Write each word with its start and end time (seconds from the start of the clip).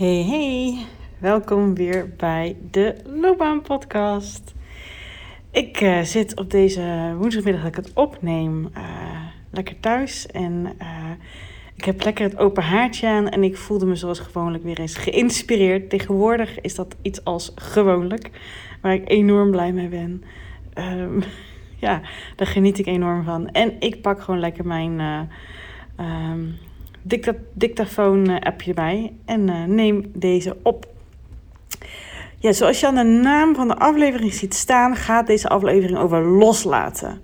Hey, 0.00 0.24
hey, 0.24 0.86
welkom 1.18 1.74
weer 1.74 2.12
bij 2.16 2.56
de 2.70 2.96
Loopbaan 3.04 3.62
Podcast. 3.62 4.54
Ik 5.50 5.80
uh, 5.80 6.00
zit 6.00 6.38
op 6.38 6.50
deze 6.50 7.14
woensdagmiddag 7.18 7.62
dat 7.62 7.70
ik 7.76 7.84
het 7.84 7.94
opneem 7.94 8.70
uh, 8.76 8.82
lekker 9.50 9.80
thuis 9.80 10.26
en 10.26 10.76
uh, 10.82 11.10
ik 11.74 11.84
heb 11.84 12.04
lekker 12.04 12.24
het 12.24 12.38
open 12.38 12.62
haartje 12.62 13.08
aan 13.08 13.28
en 13.28 13.44
ik 13.44 13.56
voelde 13.56 13.86
me 13.86 13.94
zoals 13.94 14.18
gewoonlijk 14.18 14.64
weer 14.64 14.80
eens 14.80 14.96
geïnspireerd. 14.96 15.90
Tegenwoordig 15.90 16.60
is 16.60 16.74
dat 16.74 16.96
iets 17.02 17.24
als 17.24 17.52
gewoonlijk, 17.54 18.30
waar 18.80 18.94
ik 18.94 19.10
enorm 19.10 19.50
blij 19.50 19.72
mee 19.72 19.88
ben. 19.88 20.24
Um, 20.74 21.22
ja, 21.86 22.00
daar 22.36 22.46
geniet 22.46 22.78
ik 22.78 22.86
enorm 22.86 23.24
van. 23.24 23.48
En 23.48 23.80
ik 23.80 24.02
pak 24.02 24.22
gewoon 24.22 24.40
lekker 24.40 24.66
mijn 24.66 25.28
um, 25.98 26.58
dicta 27.02 27.34
dictafoon-appje 27.52 28.74
bij 28.74 29.12
en 29.24 29.48
uh, 29.48 29.64
neem 29.64 30.10
deze 30.14 30.56
op. 30.62 30.86
Ja, 32.38 32.52
zoals 32.52 32.80
je 32.80 32.86
aan 32.86 32.94
de 32.94 33.02
naam 33.02 33.54
van 33.54 33.68
de 33.68 33.76
aflevering 33.76 34.32
ziet 34.32 34.54
staan, 34.54 34.96
gaat 34.96 35.26
deze 35.26 35.48
aflevering 35.48 35.98
over 35.98 36.22
loslaten. 36.22 37.20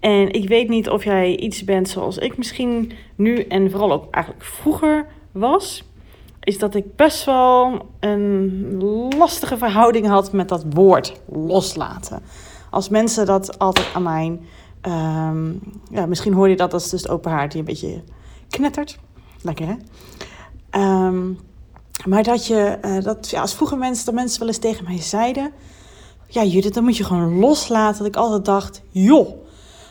En 0.00 0.30
ik 0.32 0.48
weet 0.48 0.68
niet 0.68 0.88
of 0.88 1.04
jij 1.04 1.36
iets 1.36 1.64
bent 1.64 1.88
zoals 1.88 2.18
ik 2.18 2.36
misschien 2.36 2.92
nu 3.14 3.36
en 3.36 3.70
vooral 3.70 3.92
ook 3.92 4.10
eigenlijk 4.10 4.44
vroeger 4.44 5.06
was. 5.32 5.84
Is 6.40 6.58
dat 6.58 6.74
ik 6.74 6.96
best 6.96 7.24
wel 7.24 7.88
een 8.00 8.76
lastige 9.18 9.58
verhouding 9.58 10.06
had 10.06 10.32
met 10.32 10.48
dat 10.48 10.64
woord 10.70 11.20
loslaten. 11.28 12.22
Als 12.70 12.88
mensen 12.88 13.26
dat 13.26 13.58
altijd 13.58 13.86
aan 13.94 14.02
mij. 14.02 14.38
Um, 14.82 15.60
ja, 15.90 16.06
misschien 16.06 16.32
hoor 16.32 16.48
je 16.48 16.56
dat 16.56 16.72
als 16.72 16.90
dus 16.90 17.02
het 17.02 17.10
open 17.10 17.30
haard 17.30 17.50
die 17.50 17.60
een 17.60 17.66
beetje 17.66 18.02
knettert. 18.48 18.98
Lekker 19.44 19.66
hè? 19.66 19.76
Um, 21.06 21.38
maar 22.04 22.22
dat 22.22 22.46
je, 22.46 22.78
uh, 22.84 23.02
dat, 23.02 23.30
ja, 23.30 23.40
als 23.40 23.54
vroeger 23.54 23.78
mensen, 23.78 24.04
dat 24.04 24.14
mensen 24.14 24.38
wel 24.38 24.48
eens 24.48 24.58
tegen 24.58 24.84
mij 24.84 25.00
zeiden: 25.00 25.52
Ja, 26.26 26.44
Judith, 26.44 26.74
dan 26.74 26.84
moet 26.84 26.96
je 26.96 27.04
gewoon 27.04 27.38
loslaten. 27.38 27.98
Dat 27.98 28.06
ik 28.06 28.16
altijd 28.16 28.44
dacht: 28.44 28.82
Joh, 28.90 29.28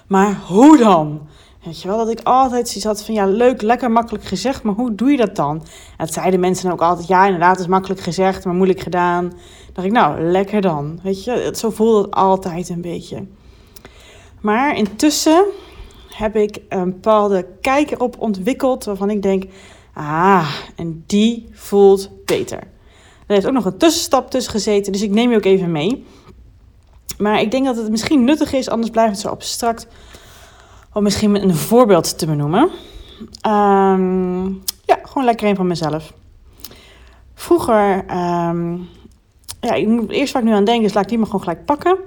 maar 0.07 0.41
hoe 0.47 0.77
dan? 0.77 1.27
Weet 1.63 1.81
je 1.81 1.87
wel, 1.87 1.97
dat 1.97 2.09
ik 2.09 2.19
altijd 2.23 2.67
zoiets 2.67 2.85
had 2.85 3.03
van 3.03 3.13
ja, 3.13 3.25
leuk, 3.25 3.61
lekker 3.61 3.91
makkelijk 3.91 4.23
gezegd, 4.23 4.63
maar 4.63 4.73
hoe 4.73 4.95
doe 4.95 5.11
je 5.11 5.17
dat 5.17 5.35
dan? 5.35 5.55
En 5.97 6.05
dat 6.05 6.13
zeiden 6.13 6.39
mensen 6.39 6.71
ook 6.71 6.81
altijd, 6.81 7.07
ja, 7.07 7.25
inderdaad, 7.25 7.59
is 7.59 7.67
makkelijk 7.67 8.01
gezegd, 8.01 8.45
maar 8.45 8.53
moeilijk 8.53 8.79
gedaan. 8.79 9.33
Dacht 9.73 9.87
ik, 9.87 9.93
nou, 9.93 10.21
lekker 10.21 10.61
dan. 10.61 10.99
Weet 11.03 11.23
je, 11.23 11.53
zo 11.55 11.69
voelde 11.69 12.01
het 12.01 12.11
altijd 12.11 12.69
een 12.69 12.81
beetje. 12.81 13.25
Maar 14.41 14.75
intussen 14.75 15.45
heb 16.15 16.35
ik 16.35 16.59
een 16.69 16.91
bepaalde 16.91 17.45
kijk 17.61 17.91
erop 17.91 18.15
ontwikkeld 18.19 18.83
waarvan 18.83 19.09
ik 19.09 19.21
denk, 19.21 19.43
ah, 19.93 20.53
en 20.75 21.03
die 21.07 21.49
voelt 21.51 22.09
beter. 22.25 22.59
Er 23.27 23.33
heeft 23.33 23.45
ook 23.45 23.53
nog 23.53 23.65
een 23.65 23.77
tussenstap 23.77 24.29
tussen 24.29 24.51
gezeten, 24.51 24.91
dus 24.91 25.01
ik 25.01 25.11
neem 25.11 25.29
je 25.29 25.35
ook 25.35 25.45
even 25.45 25.71
mee. 25.71 26.05
Maar 27.17 27.41
ik 27.41 27.51
denk 27.51 27.65
dat 27.65 27.75
het 27.75 27.89
misschien 27.89 28.23
nuttig 28.23 28.53
is, 28.53 28.69
anders 28.69 28.91
blijft 28.91 29.11
het 29.11 29.19
zo 29.19 29.27
abstract, 29.27 29.87
om 30.93 31.03
misschien 31.03 31.35
een 31.35 31.55
voorbeeld 31.55 32.17
te 32.17 32.25
benoemen. 32.25 32.69
Um, 33.47 34.61
ja, 34.85 34.99
gewoon 35.03 35.23
lekker 35.23 35.47
een 35.47 35.55
van 35.55 35.67
mezelf. 35.67 36.13
Vroeger, 37.33 37.97
um, 37.97 38.89
ja, 39.59 39.73
ik 39.73 39.87
moet 39.87 40.11
eerst 40.11 40.33
waar 40.33 40.41
ik 40.41 40.47
nu 40.47 40.53
aan 40.53 40.65
denk, 40.65 40.83
is 40.83 40.93
laat 40.93 41.03
ik 41.03 41.09
die 41.09 41.17
maar 41.17 41.27
gewoon 41.27 41.41
gelijk 41.41 41.65
pakken. 41.65 41.97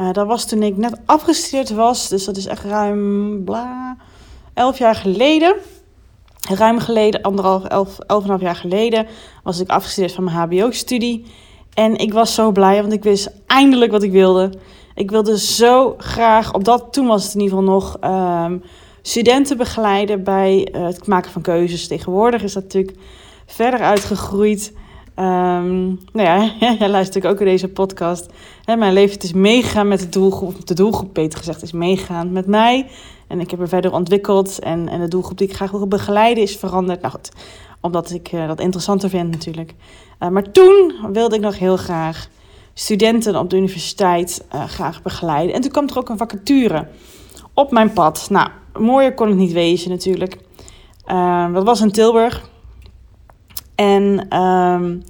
Uh, 0.00 0.12
dat 0.12 0.26
was 0.26 0.46
toen 0.46 0.62
ik 0.62 0.76
net 0.76 1.00
afgestudeerd 1.06 1.70
was, 1.70 2.08
dus 2.08 2.24
dat 2.24 2.36
is 2.36 2.46
echt 2.46 2.64
ruim 2.64 3.44
bla, 3.44 3.96
elf 4.54 4.78
jaar 4.78 4.94
geleden. 4.94 5.54
Ruim 6.48 6.78
geleden, 6.78 7.22
anderhalf, 7.22 7.64
elf, 7.64 7.98
elf 7.98 8.22
en 8.22 8.28
half 8.28 8.40
jaar 8.40 8.56
geleden, 8.56 9.06
was 9.42 9.60
ik 9.60 9.68
afgestudeerd 9.68 10.12
van 10.12 10.24
mijn 10.24 10.36
HBO-studie. 10.36 11.24
En 11.74 11.96
ik 11.96 12.12
was 12.12 12.34
zo 12.34 12.52
blij, 12.52 12.80
want 12.80 12.92
ik 12.92 13.02
wist 13.02 13.30
eindelijk 13.46 13.92
wat 13.92 14.02
ik 14.02 14.10
wilde. 14.10 14.52
Ik 14.94 15.10
wilde 15.10 15.38
zo 15.38 15.94
graag, 15.98 16.54
op 16.54 16.64
dat 16.64 16.92
toen 16.92 17.06
was 17.06 17.24
het 17.24 17.34
in 17.34 17.40
ieder 17.40 17.58
geval 17.58 17.72
nog, 17.72 17.96
um, 18.44 18.62
studenten 19.02 19.56
begeleiden 19.56 20.24
bij 20.24 20.68
uh, 20.74 20.84
het 20.84 21.06
maken 21.06 21.30
van 21.30 21.42
keuzes. 21.42 21.86
Tegenwoordig 21.86 22.42
is 22.42 22.52
dat 22.52 22.62
natuurlijk 22.62 22.96
verder 23.46 23.80
uitgegroeid. 23.80 24.72
Um, 25.20 25.98
nou 26.12 26.28
ja, 26.28 26.52
jij 26.78 26.88
luistert 26.88 27.26
ook 27.26 27.40
in 27.40 27.46
deze 27.46 27.68
podcast. 27.68 28.26
Mijn 28.64 28.92
leven 28.92 29.18
is 29.18 29.32
meegaan 29.32 29.88
met 29.88 30.00
de 30.00 30.08
doelgroep, 30.08 30.66
de 30.66 30.74
doelgroep 30.74 31.14
beter 31.14 31.38
gezegd, 31.38 31.62
is 31.62 31.72
meegaan 31.72 32.32
met 32.32 32.46
mij. 32.46 32.86
En 33.26 33.40
ik 33.40 33.50
heb 33.50 33.60
er 33.60 33.68
verder 33.68 33.92
ontwikkeld 33.92 34.58
en, 34.58 34.88
en 34.88 35.00
de 35.00 35.08
doelgroep 35.08 35.38
die 35.38 35.48
ik 35.48 35.54
graag 35.54 35.70
wil 35.70 35.86
begeleiden 35.86 36.42
is 36.42 36.56
veranderd. 36.56 37.00
Nou 37.00 37.12
goed, 37.12 37.30
omdat 37.80 38.10
ik 38.10 38.32
uh, 38.32 38.46
dat 38.46 38.60
interessanter 38.60 39.08
vind 39.08 39.30
natuurlijk. 39.30 39.74
Uh, 40.20 40.28
maar 40.28 40.50
toen 40.50 40.94
wilde 41.12 41.34
ik 41.34 41.40
nog 41.40 41.58
heel 41.58 41.76
graag 41.76 42.28
studenten 42.74 43.36
op 43.36 43.50
de 43.50 43.56
universiteit 43.56 44.44
uh, 44.54 44.64
graag 44.64 45.02
begeleiden. 45.02 45.54
En 45.54 45.60
toen 45.60 45.70
kwam 45.70 45.88
er 45.88 45.98
ook 45.98 46.08
een 46.08 46.18
vacature 46.18 46.86
op 47.54 47.70
mijn 47.70 47.92
pad. 47.92 48.26
Nou, 48.30 48.48
mooier 48.78 49.14
kon 49.14 49.28
het 49.28 49.36
niet 49.36 49.52
wezen 49.52 49.90
natuurlijk. 49.90 50.38
Uh, 51.06 51.54
dat 51.54 51.64
was 51.64 51.80
in 51.80 51.92
Tilburg. 51.92 52.48
En 53.80 54.38
um, 54.40 55.02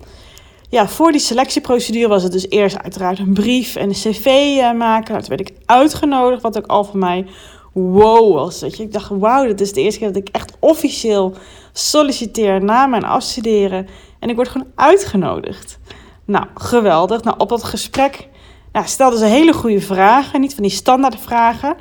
ja, 0.69 0.89
voor 0.89 1.13
die 1.13 1.21
selectieprocedure 1.21 2.09
was 2.09 2.23
het 2.23 2.33
dus 2.33 2.49
eerst 2.49 2.83
uiteraard 2.83 3.19
een 3.19 3.33
brief 3.33 3.77
en 3.77 3.89
een 3.89 3.95
cv 3.95 4.27
uh, 4.27 4.73
maken. 4.73 5.13
Nou, 5.13 5.21
toen 5.21 5.37
werd 5.37 5.41
ik 5.41 5.57
uitgenodigd, 5.67 6.43
wat 6.43 6.59
ook 6.59 6.67
al 6.67 6.85
voor 6.85 6.99
mij 6.99 7.27
wow 7.73 8.35
was. 8.35 8.61
Weet 8.61 8.77
je. 8.77 8.83
Ik 8.83 8.93
dacht, 8.93 9.09
wauw, 9.09 9.47
dit 9.47 9.61
is 9.61 9.73
de 9.73 9.81
eerste 9.81 9.99
keer 9.99 10.13
dat 10.13 10.23
ik 10.23 10.29
echt 10.33 10.57
officieel 10.59 11.35
solliciteer 11.73 12.65
na 12.65 12.87
mijn 12.87 13.05
afstuderen. 13.05 13.87
En 14.19 14.29
ik 14.29 14.37
word 14.37 14.49
gewoon 14.49 14.67
uitgenodigd. 14.75 15.79
Nou, 16.25 16.47
geweldig. 16.55 17.23
Nou, 17.23 17.39
op 17.39 17.49
dat 17.49 17.65
gesprek 17.65 18.29
ja, 18.73 18.83
stelden 18.83 19.19
ze 19.19 19.25
hele 19.25 19.53
goede 19.53 19.81
vragen. 19.81 20.41
Niet 20.41 20.55
van 20.55 20.63
die 20.63 20.73
standaard 20.73 21.21
vragen. 21.21 21.77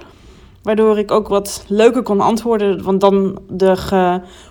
Waardoor 0.64 0.98
ik 0.98 1.12
ook 1.12 1.28
wat 1.28 1.64
leuker 1.68 2.04
kon 2.04 2.22
antwoorden. 2.22 2.84
Want 2.84 3.02
dan 3.02 3.40
de 3.50 3.76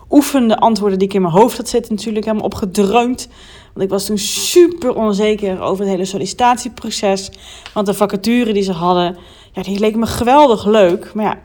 geoefende 0.08 0.58
antwoorden 0.58 0.98
die 0.98 1.08
ik 1.08 1.14
in 1.14 1.22
mijn 1.22 1.34
hoofd 1.34 1.56
had 1.56 1.68
zitten 1.68 1.94
natuurlijk 1.94 2.24
helemaal 2.24 2.46
opgedreund. 2.46 3.28
Want 3.72 3.84
ik 3.84 3.88
was 3.88 4.06
toen 4.06 4.18
super 4.18 4.94
onzeker 4.94 5.60
over 5.60 5.84
het 5.84 5.92
hele 5.92 6.04
sollicitatieproces. 6.04 7.30
Want 7.74 7.86
de 7.86 7.94
vacature 7.94 8.52
die 8.52 8.62
ze 8.62 8.72
hadden, 8.72 9.16
ja, 9.52 9.62
die 9.62 9.78
leek 9.78 9.96
me 9.96 10.06
geweldig 10.06 10.66
leuk. 10.66 11.14
Maar 11.14 11.24
ja, 11.24 11.38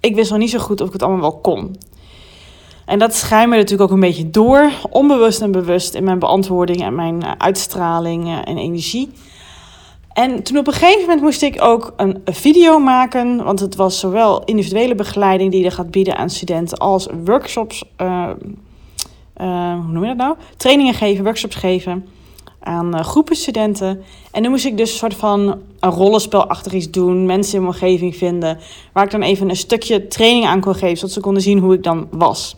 ik 0.00 0.14
wist 0.14 0.30
nog 0.30 0.38
niet 0.38 0.50
zo 0.50 0.58
goed 0.58 0.80
of 0.80 0.86
ik 0.86 0.92
het 0.92 1.02
allemaal 1.02 1.20
wel 1.20 1.40
kon. 1.40 1.76
En 2.86 2.98
dat 2.98 3.14
schijnde 3.14 3.56
natuurlijk 3.56 3.82
ook 3.82 3.96
een 3.96 4.00
beetje 4.00 4.30
door, 4.30 4.70
onbewust 4.90 5.40
en 5.40 5.52
bewust 5.52 5.94
in 5.94 6.04
mijn 6.04 6.18
beantwoording 6.18 6.82
en 6.82 6.94
mijn 6.94 7.22
uh, 7.24 7.32
uitstraling 7.38 8.44
en 8.44 8.56
energie. 8.56 9.12
En 10.14 10.42
toen 10.42 10.58
op 10.58 10.66
een 10.66 10.72
gegeven 10.72 11.00
moment 11.00 11.20
moest 11.20 11.42
ik 11.42 11.62
ook 11.62 11.92
een, 11.96 12.22
video 12.24 12.78
maken, 12.78 13.44
want 13.44 13.60
het 13.60 13.76
was 13.76 13.98
zowel 13.98 14.44
individuele 14.44 14.94
begeleiding 14.94 15.50
die 15.50 15.62
je 15.62 15.70
gaat 15.70 15.90
bieden 15.90 16.16
aan 16.16 16.30
studenten 16.30 16.78
als 16.78 17.08
workshops, 17.24 17.84
uh, 17.98 18.30
hoe 19.36 19.92
noem 19.92 20.02
je 20.02 20.08
dat 20.08 20.16
nou? 20.16 20.36
Trainingen 20.56 20.94
geven, 20.94 21.24
workshops 21.24 21.54
geven 21.54 22.06
aan 22.60 23.04
groepen 23.04 23.36
studenten. 23.36 24.02
En 24.30 24.42
nu 24.42 24.48
moest 24.48 24.64
ik 24.64 24.76
dus 24.76 24.90
een 24.90 24.98
soort 24.98 25.14
van 25.14 25.58
een 25.80 25.90
rollenspelachtig 25.90 26.72
iets 26.72 26.90
doen, 26.90 27.26
mensen 27.26 27.54
in 27.54 27.60
mijn 27.60 27.74
omgeving 27.74 28.16
vinden, 28.16 28.58
waar 28.92 29.04
ik 29.04 29.10
dan 29.10 29.22
even 29.22 29.48
een 29.48 29.56
stukje 29.56 30.06
training 30.06 30.46
aan 30.46 30.60
kon 30.60 30.74
geven, 30.74 30.96
zodat 30.96 31.14
ze 31.14 31.20
konden 31.20 31.42
zien 31.42 31.58
hoe 31.58 31.74
ik 31.74 31.82
dan 31.82 32.08
was. 32.10 32.56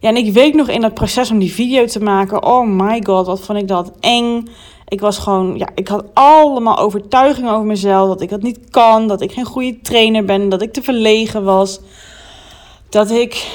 Ja, 0.00 0.08
en 0.08 0.16
ik 0.16 0.32
weet 0.32 0.54
nog 0.54 0.68
in 0.68 0.80
dat 0.80 0.94
proces 0.94 1.30
om 1.30 1.38
die 1.38 1.52
video 1.52 1.84
te 1.84 2.00
maken. 2.00 2.44
Oh 2.44 2.66
my 2.66 3.00
god, 3.04 3.26
wat 3.26 3.40
vond 3.40 3.58
ik 3.58 3.68
dat 3.68 3.92
eng. 4.00 4.48
Ik 4.88 5.00
was 5.00 5.18
gewoon, 5.18 5.58
ja, 5.58 5.68
ik 5.74 5.88
had 5.88 6.04
allemaal 6.12 6.78
overtuigingen 6.78 7.52
over 7.52 7.66
mezelf. 7.66 8.08
Dat 8.08 8.20
ik 8.20 8.28
dat 8.28 8.42
niet 8.42 8.58
kan. 8.70 9.08
Dat 9.08 9.20
ik 9.20 9.32
geen 9.32 9.44
goede 9.44 9.80
trainer 9.80 10.24
ben. 10.24 10.48
Dat 10.48 10.62
ik 10.62 10.72
te 10.72 10.82
verlegen 10.82 11.44
was. 11.44 11.80
Dat 12.88 13.10
ik, 13.10 13.46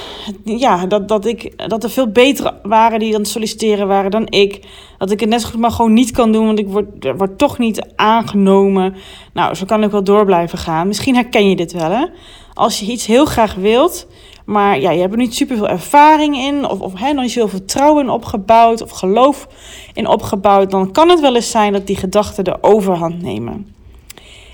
ja, 0.43 0.85
dat, 0.85 1.07
dat, 1.07 1.25
ik, 1.25 1.69
dat 1.69 1.83
er 1.83 1.89
veel 1.89 2.07
betere 2.07 2.59
waren 2.63 2.99
die 2.99 3.13
aan 3.13 3.21
het 3.21 3.29
solliciteren 3.29 3.87
waren 3.87 4.11
dan 4.11 4.27
ik. 4.29 4.59
Dat 4.97 5.11
ik 5.11 5.19
het 5.19 5.29
net 5.29 5.41
zo 5.41 5.49
goed 5.49 5.59
maar 5.59 5.71
gewoon 5.71 5.93
niet 5.93 6.11
kan 6.11 6.31
doen, 6.31 6.45
want 6.45 6.59
ik 6.59 6.67
word, 6.67 6.87
word 7.17 7.37
toch 7.37 7.57
niet 7.57 7.85
aangenomen. 7.95 8.95
Nou, 9.33 9.55
zo 9.55 9.65
kan 9.65 9.83
ik 9.83 9.91
wel 9.91 10.03
door 10.03 10.25
blijven 10.25 10.57
gaan. 10.57 10.87
Misschien 10.87 11.15
herken 11.15 11.49
je 11.49 11.55
dit 11.55 11.71
wel, 11.71 11.89
hè? 11.89 12.05
Als 12.53 12.79
je 12.79 12.85
iets 12.85 13.05
heel 13.05 13.25
graag 13.25 13.55
wilt, 13.55 14.07
maar 14.45 14.79
ja, 14.79 14.91
je 14.91 14.99
hebt 14.99 15.11
er 15.11 15.17
niet 15.17 15.35
super 15.35 15.57
veel 15.57 15.69
ervaring 15.69 16.35
in, 16.35 16.69
of, 16.69 16.79
of 16.79 16.93
hè, 16.95 17.13
nog 17.13 17.21
niet 17.21 17.31
zoveel 17.31 17.57
vertrouwen 17.57 18.03
in 18.03 18.09
opgebouwd, 18.09 18.81
of 18.81 18.89
geloof 18.89 19.47
in 19.93 20.07
opgebouwd, 20.07 20.71
dan 20.71 20.91
kan 20.91 21.09
het 21.09 21.19
wel 21.19 21.35
eens 21.35 21.51
zijn 21.51 21.73
dat 21.73 21.87
die 21.87 21.95
gedachten 21.95 22.43
de 22.43 22.57
overhand 22.61 23.21
nemen. 23.21 23.73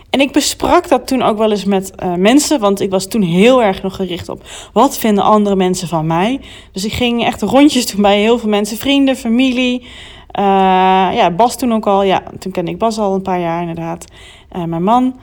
En 0.10 0.20
ik 0.20 0.32
besprak 0.32 0.88
dat 0.88 1.08
toen 1.08 1.22
ook 1.22 1.38
wel 1.38 1.52
eens 1.52 1.66
met 1.66 1.92
uh, 2.04 2.14
mensen, 2.14 2.60
want 2.60 2.82
ik 2.82 2.90
was 2.90 3.08
toen 3.08 3.22
heel 3.22 3.64
erg 3.64 3.82
nog 3.82 3.96
gericht 3.96 4.30
op 4.30 4.44
wat 4.74 4.98
vinden 4.98 5.24
andere 5.24 5.56
mensen 5.56 5.88
van 5.88 6.08
mij. 6.08 6.40
Dus 6.72 6.86
ik 6.86 6.94
ging 6.94 7.26
echt 7.26 7.42
rondjes 7.42 7.86
doen 7.86 8.02
bij 8.02 8.20
heel 8.20 8.40
veel 8.40 8.50
mensen, 8.50 8.78
vrienden, 8.78 9.16
familie. 9.16 9.82
Uh, 9.82 10.46
ja, 11.14 11.32
Bas 11.32 11.58
toen 11.58 11.74
ook 11.74 11.88
al, 11.88 12.04
ja, 12.04 12.24
toen 12.40 12.52
kende 12.52 12.72
ik 12.72 12.78
Bas 12.78 13.00
al 13.00 13.14
een 13.14 13.22
paar 13.22 13.40
jaar 13.40 13.62
inderdaad, 13.62 14.06
uh, 14.56 14.64
mijn 14.64 14.84
man. 14.84 15.20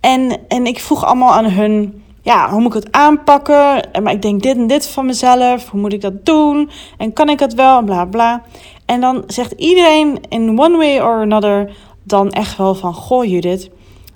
En, 0.00 0.38
en 0.48 0.66
ik 0.66 0.80
vroeg 0.80 1.04
allemaal 1.04 1.32
aan 1.32 1.50
hun 1.50 2.02
ja, 2.24 2.50
hoe 2.50 2.60
moet 2.60 2.74
ik 2.74 2.82
het 2.82 2.92
aanpakken? 2.92 3.88
Maar 4.02 4.12
ik 4.12 4.22
denk 4.22 4.42
dit 4.42 4.56
en 4.56 4.66
dit 4.66 4.88
van 4.88 5.06
mezelf. 5.06 5.68
Hoe 5.68 5.80
moet 5.80 5.92
ik 5.92 6.00
dat 6.00 6.26
doen? 6.26 6.70
En 6.98 7.12
kan 7.12 7.28
ik 7.28 7.40
het 7.40 7.54
wel? 7.54 7.82
Bla 7.82 8.04
bla. 8.04 8.42
En 8.86 9.00
dan 9.00 9.22
zegt 9.26 9.52
iedereen 9.52 10.20
in 10.28 10.60
one 10.60 10.76
way 10.76 11.00
or 11.00 11.20
another 11.20 11.76
dan 12.02 12.30
echt 12.30 12.56
wel 12.56 12.74
van... 12.74 12.94
Goh 12.94 13.24
Judith, 13.24 13.70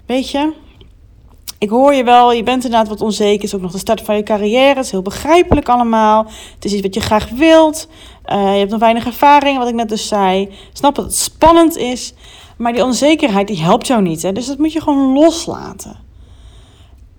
weet 0.06 0.30
je... 0.30 0.52
Ik 1.58 1.68
hoor 1.68 1.94
je 1.94 2.04
wel, 2.04 2.32
je 2.32 2.42
bent 2.42 2.64
inderdaad 2.64 2.88
wat 2.88 3.00
onzeker. 3.00 3.34
Het 3.34 3.42
is 3.42 3.54
ook 3.54 3.60
nog 3.60 3.72
de 3.72 3.78
start 3.78 4.00
van 4.00 4.16
je 4.16 4.22
carrière. 4.22 4.74
Het 4.74 4.84
is 4.84 4.90
heel 4.90 5.02
begrijpelijk 5.02 5.68
allemaal. 5.68 6.26
Het 6.54 6.64
is 6.64 6.72
iets 6.72 6.82
wat 6.82 6.94
je 6.94 7.00
graag 7.00 7.28
wilt. 7.28 7.88
Uh, 8.26 8.52
je 8.52 8.58
hebt 8.58 8.70
nog 8.70 8.80
weinig 8.80 9.06
ervaring, 9.06 9.58
wat 9.58 9.68
ik 9.68 9.74
net 9.74 9.88
dus 9.88 10.08
zei. 10.08 10.48
Snap 10.72 10.94
dat 10.94 11.04
het 11.04 11.16
spannend 11.16 11.76
is. 11.76 12.14
Maar 12.56 12.72
die 12.72 12.84
onzekerheid 12.84 13.46
die 13.46 13.62
helpt 13.62 13.86
jou 13.86 14.02
niet. 14.02 14.22
Hè? 14.22 14.32
Dus 14.32 14.46
dat 14.46 14.58
moet 14.58 14.72
je 14.72 14.80
gewoon 14.80 15.12
loslaten. 15.12 16.07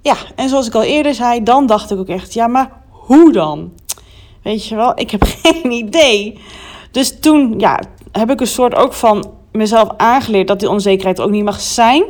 Ja, 0.01 0.15
en 0.35 0.49
zoals 0.49 0.67
ik 0.67 0.75
al 0.75 0.83
eerder 0.83 1.13
zei, 1.13 1.43
dan 1.43 1.65
dacht 1.65 1.91
ik 1.91 1.97
ook 1.97 2.07
echt, 2.07 2.33
ja, 2.33 2.47
maar 2.47 2.71
hoe 2.89 3.31
dan? 3.31 3.71
Weet 4.43 4.65
je 4.65 4.75
wel, 4.75 4.99
ik 4.99 5.11
heb 5.11 5.23
geen 5.43 5.71
idee. 5.71 6.39
Dus 6.91 7.19
toen 7.19 7.53
ja, 7.57 7.79
heb 8.11 8.31
ik 8.31 8.39
een 8.39 8.47
soort 8.47 8.75
ook 8.75 8.93
van 8.93 9.31
mezelf 9.51 9.89
aangeleerd 9.97 10.47
dat 10.47 10.59
die 10.59 10.69
onzekerheid 10.69 11.21
ook 11.21 11.29
niet 11.29 11.43
mag 11.43 11.61
zijn. 11.61 12.03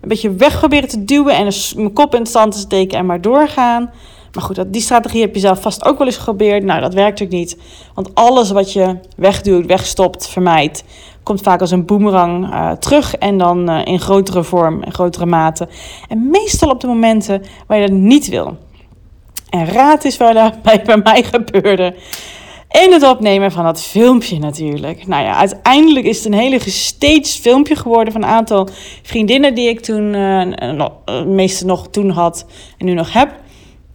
Een 0.00 0.08
beetje 0.08 0.34
weg 0.34 0.58
proberen 0.58 0.88
te 0.88 1.04
duwen 1.04 1.34
en 1.34 1.52
mijn 1.76 1.92
kop 1.92 2.14
in 2.14 2.20
het 2.20 2.30
zand 2.30 2.52
te 2.52 2.58
steken 2.58 2.98
en 2.98 3.06
maar 3.06 3.20
doorgaan. 3.20 3.90
Maar 4.32 4.42
goed, 4.44 4.64
die 4.66 4.82
strategie 4.82 5.20
heb 5.20 5.34
je 5.34 5.40
zelf 5.40 5.60
vast 5.60 5.84
ook 5.84 5.98
wel 5.98 6.06
eens 6.06 6.16
geprobeerd. 6.16 6.64
Nou, 6.64 6.80
dat 6.80 6.94
werkt 6.94 7.22
ook 7.22 7.28
niet. 7.28 7.56
Want 7.94 8.14
alles 8.14 8.50
wat 8.50 8.72
je 8.72 8.98
wegduwt, 9.16 9.66
wegstopt, 9.66 10.28
vermijdt, 10.28 10.84
komt 11.28 11.40
vaak 11.40 11.60
als 11.60 11.70
een 11.70 11.84
boemerang 11.84 12.52
uh, 12.52 12.70
terug. 12.72 13.14
En 13.14 13.38
dan 13.38 13.70
uh, 13.70 13.80
in 13.84 14.00
grotere 14.00 14.42
vorm 14.42 14.82
en 14.82 14.92
grotere 14.92 15.26
mate. 15.26 15.68
En 16.08 16.30
meestal 16.30 16.70
op 16.70 16.80
de 16.80 16.86
momenten 16.86 17.42
waar 17.66 17.78
je 17.78 17.86
dat 17.86 17.96
niet 17.96 18.28
wil. 18.28 18.56
En 19.50 19.66
raad 19.66 20.04
is 20.04 20.16
waar 20.16 20.34
dat 20.62 20.62
bij, 20.62 20.96
mij 21.02 21.22
gebeurde. 21.22 21.94
In 22.70 22.92
het 22.92 23.02
opnemen 23.02 23.52
van 23.52 23.64
dat 23.64 23.82
filmpje 23.82 24.38
natuurlijk. 24.38 25.06
Nou 25.06 25.24
ja, 25.24 25.34
uiteindelijk 25.34 26.06
is 26.06 26.16
het 26.16 26.26
een 26.26 26.38
hele 26.38 26.60
gestaged 26.60 27.38
filmpje 27.40 27.76
geworden 27.76 28.12
van 28.12 28.22
een 28.22 28.28
aantal 28.28 28.68
vriendinnen 29.02 29.54
die 29.54 29.68
ik 29.68 29.80
toen, 29.80 30.14
uh, 30.14 30.46
uh, 30.46 31.24
meeste 31.26 31.64
nog 31.64 31.88
toen 31.88 32.10
had 32.10 32.46
en 32.78 32.86
nu 32.86 32.92
nog 32.92 33.12
heb. 33.12 33.30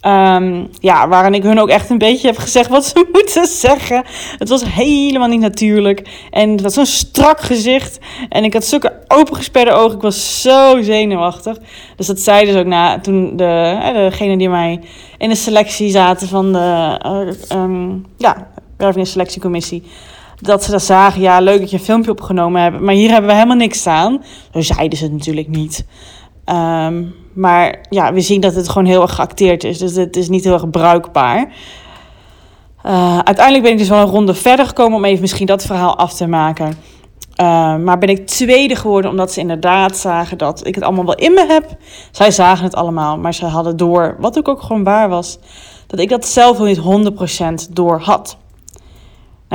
Um, 0.05 0.69
ja, 0.79 1.07
waarin 1.07 1.33
ik 1.33 1.43
hun 1.43 1.59
ook 1.59 1.69
echt 1.69 1.89
een 1.89 1.97
beetje 1.97 2.27
heb 2.27 2.37
gezegd 2.37 2.69
wat 2.69 2.85
ze 2.85 3.07
moeten 3.13 3.47
zeggen. 3.47 4.03
Het 4.37 4.49
was 4.49 4.63
helemaal 4.65 5.27
niet 5.27 5.39
natuurlijk. 5.39 6.27
En 6.29 6.49
het 6.49 6.61
was 6.61 6.73
zo'n 6.73 6.85
strak 6.85 7.41
gezicht. 7.41 7.99
En 8.29 8.43
ik 8.43 8.53
had 8.53 8.65
zulke 8.65 8.93
opengesperde 9.07 9.71
ogen. 9.71 9.95
Ik 9.95 10.01
was 10.01 10.41
zo 10.41 10.81
zenuwachtig. 10.81 11.57
Dus 11.95 12.07
dat 12.07 12.19
zei 12.19 12.45
dus 12.45 12.55
ook 12.55 12.65
na 12.65 12.99
toen 12.99 13.35
de, 13.35 13.79
degene 13.93 14.37
die 14.37 14.49
mij 14.49 14.79
in 15.17 15.29
de 15.29 15.35
selectie 15.35 15.89
zaten 15.89 16.27
van 16.27 16.53
de 16.53 16.99
uh, 17.51 17.61
um, 17.61 18.05
ja, 18.17 18.47
selectiecommissie. 19.03 19.83
Dat 20.41 20.63
ze 20.63 20.71
dat 20.71 20.83
zagen. 20.83 21.21
Ja, 21.21 21.39
leuk 21.39 21.59
dat 21.59 21.69
je 21.69 21.77
een 21.77 21.83
filmpje 21.83 22.11
opgenomen 22.11 22.61
hebt. 22.61 22.79
Maar 22.79 22.93
hier 22.93 23.09
hebben 23.09 23.29
we 23.29 23.35
helemaal 23.35 23.57
niks 23.57 23.87
aan. 23.87 24.23
Zo 24.53 24.61
zeiden 24.61 24.97
ze 24.97 25.03
het 25.03 25.13
natuurlijk 25.13 25.47
niet. 25.47 25.85
Um, 26.45 27.15
maar 27.33 27.85
ja, 27.89 28.13
we 28.13 28.21
zien 28.21 28.41
dat 28.41 28.55
het 28.55 28.69
gewoon 28.69 28.87
heel 28.87 29.01
erg 29.01 29.15
geacteerd 29.15 29.63
is. 29.63 29.77
Dus 29.77 29.95
het 29.95 30.15
is 30.15 30.29
niet 30.29 30.43
heel 30.43 30.53
erg 30.53 30.69
bruikbaar. 30.69 31.53
Uh, 32.85 33.19
uiteindelijk 33.19 33.63
ben 33.63 33.71
ik 33.71 33.77
dus 33.77 33.89
wel 33.89 33.99
een 33.99 34.07
ronde 34.07 34.33
verder 34.33 34.65
gekomen 34.65 34.97
om 34.97 35.05
even 35.05 35.21
misschien 35.21 35.45
dat 35.45 35.65
verhaal 35.65 35.97
af 35.97 36.13
te 36.13 36.27
maken. 36.27 36.67
Uh, 37.41 37.75
maar 37.77 37.97
ben 37.97 38.09
ik 38.09 38.27
tweede 38.27 38.75
geworden 38.75 39.11
omdat 39.11 39.31
ze 39.31 39.39
inderdaad 39.39 39.97
zagen 39.97 40.37
dat 40.37 40.67
ik 40.67 40.75
het 40.75 40.83
allemaal 40.83 41.05
wel 41.05 41.15
in 41.15 41.33
me 41.33 41.45
heb. 41.47 41.77
Zij 42.11 42.31
zagen 42.31 42.63
het 42.63 42.75
allemaal, 42.75 43.17
maar 43.17 43.33
ze 43.33 43.45
hadden 43.45 43.77
door, 43.77 44.15
wat 44.19 44.37
ook, 44.37 44.47
ook 44.47 44.61
gewoon 44.61 44.83
waar 44.83 45.09
was, 45.09 45.39
dat 45.87 45.99
ik 45.99 46.09
dat 46.09 46.25
zelf 46.25 46.57
wel 46.57 46.67
niet 46.67 47.69
100% 47.69 47.71
door 47.71 47.99
had 47.99 48.37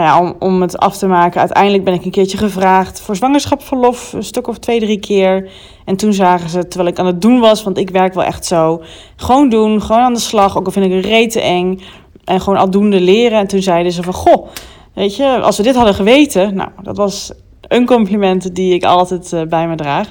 nou 0.04 0.26
om, 0.26 0.34
om 0.38 0.62
het 0.62 0.78
af 0.78 0.96
te 0.96 1.06
maken, 1.06 1.40
uiteindelijk 1.40 1.84
ben 1.84 1.94
ik 1.94 2.04
een 2.04 2.10
keertje 2.10 2.38
gevraagd 2.38 3.00
voor 3.00 3.16
zwangerschapsverlof, 3.16 4.12
een 4.12 4.24
stuk 4.24 4.48
of 4.48 4.58
twee, 4.58 4.80
drie 4.80 5.00
keer. 5.00 5.50
En 5.84 5.96
toen 5.96 6.12
zagen 6.12 6.50
ze, 6.50 6.68
terwijl 6.68 6.90
ik 6.90 6.98
aan 6.98 7.06
het 7.06 7.22
doen 7.22 7.40
was, 7.40 7.62
want 7.62 7.78
ik 7.78 7.90
werk 7.90 8.14
wel 8.14 8.24
echt 8.24 8.46
zo, 8.46 8.82
gewoon 9.16 9.48
doen, 9.48 9.82
gewoon 9.82 10.02
aan 10.02 10.14
de 10.14 10.20
slag, 10.20 10.58
ook 10.58 10.66
al 10.66 10.72
vind 10.72 10.86
ik 10.86 10.92
het 10.92 11.04
rete 11.04 11.40
eng. 11.40 11.80
En 12.28 12.40
gewoon 12.40 12.58
aldoende 12.58 13.00
leren. 13.00 13.38
En 13.38 13.46
toen 13.46 13.62
zeiden 13.62 13.92
ze 13.92 14.02
van, 14.02 14.12
goh, 14.12 14.48
weet 14.92 15.16
je, 15.16 15.40
als 15.40 15.56
we 15.56 15.62
dit 15.62 15.74
hadden 15.74 15.94
geweten, 15.94 16.54
nou, 16.54 16.70
dat 16.82 16.96
was 16.96 17.32
een 17.60 17.86
compliment 17.86 18.54
die 18.54 18.74
ik 18.74 18.84
altijd 18.84 19.32
uh, 19.32 19.42
bij 19.42 19.68
me 19.68 19.74
draag. 19.74 20.10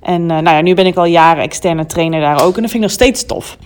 En 0.00 0.20
uh, 0.20 0.28
nou 0.28 0.56
ja, 0.56 0.60
nu 0.60 0.74
ben 0.74 0.86
ik 0.86 0.96
al 0.96 1.04
jaren 1.04 1.42
externe 1.42 1.86
trainer 1.86 2.20
daar 2.20 2.44
ook. 2.44 2.56
En 2.56 2.62
dat 2.62 2.70
vind 2.70 2.74
ik 2.74 2.80
nog 2.80 2.90
steeds 2.90 3.26
tof. 3.26 3.58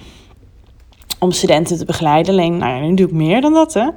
Om 1.19 1.33
studenten 1.33 1.79
te 1.79 1.85
begeleiden. 1.85 2.33
Alleen, 2.33 2.57
nou 2.57 2.75
ja, 2.75 2.89
nu 2.89 2.95
doe 2.95 3.07
ik 3.07 3.13
meer 3.13 3.41
dan 3.41 3.53
dat, 3.53 3.75
hè. 3.75 3.89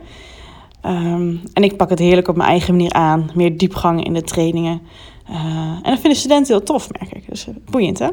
Um, 0.86 1.42
en 1.54 1.64
ik 1.64 1.78
pak 1.78 1.90
het 1.90 2.00
heerlijk 2.00 2.28
op 2.28 2.36
mijn 2.36 2.50
eigen 2.50 2.76
manier 2.76 2.94
aan. 2.94 3.30
Meer 3.34 3.58
diepgang 3.58 4.06
in 4.06 4.14
de 4.14 4.22
trainingen. 4.22 4.82
Uh, 5.30 5.36
en 5.82 5.92
dat 5.92 6.00
vinden 6.00 6.20
studenten 6.20 6.56
heel 6.56 6.64
tof, 6.64 6.88
merk 7.00 7.12
ik. 7.12 7.30
Dus 7.30 7.48
uh, 7.48 7.56
boeiend, 7.70 8.00
hè? 8.00 8.08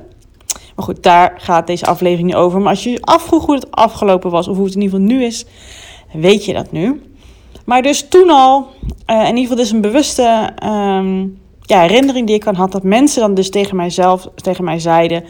Maar 0.76 0.84
goed, 0.84 1.02
daar 1.02 1.34
gaat 1.36 1.66
deze 1.66 1.86
aflevering 1.86 2.26
niet 2.26 2.36
over. 2.36 2.60
Maar 2.60 2.68
als 2.68 2.84
je 2.84 2.90
je 2.90 3.00
afvroeg 3.00 3.46
hoe 3.46 3.54
het 3.54 3.70
afgelopen 3.70 4.30
was, 4.30 4.48
of 4.48 4.56
hoe 4.56 4.64
het 4.64 4.74
in 4.74 4.80
ieder 4.80 4.98
geval 4.98 5.14
nu 5.14 5.24
is, 5.24 5.44
weet 6.12 6.44
je 6.44 6.52
dat 6.52 6.72
nu. 6.72 7.02
Maar 7.64 7.82
dus 7.82 8.08
toen 8.08 8.30
al, 8.30 8.66
uh, 9.06 9.20
in 9.20 9.36
ieder 9.36 9.40
geval 9.40 9.56
dus 9.56 9.70
een 9.70 9.80
bewuste 9.80 10.52
um, 10.64 11.38
ja, 11.60 11.80
herinnering 11.80 12.26
die 12.26 12.36
ik 12.36 12.40
kan 12.40 12.54
had, 12.54 12.72
dat 12.72 12.82
mensen 12.82 13.20
dan 13.20 13.34
dus 13.34 13.50
tegen 13.50 13.76
mijzelf, 13.76 14.28
tegen 14.34 14.64
mij 14.64 14.78
zeiden 14.78 15.24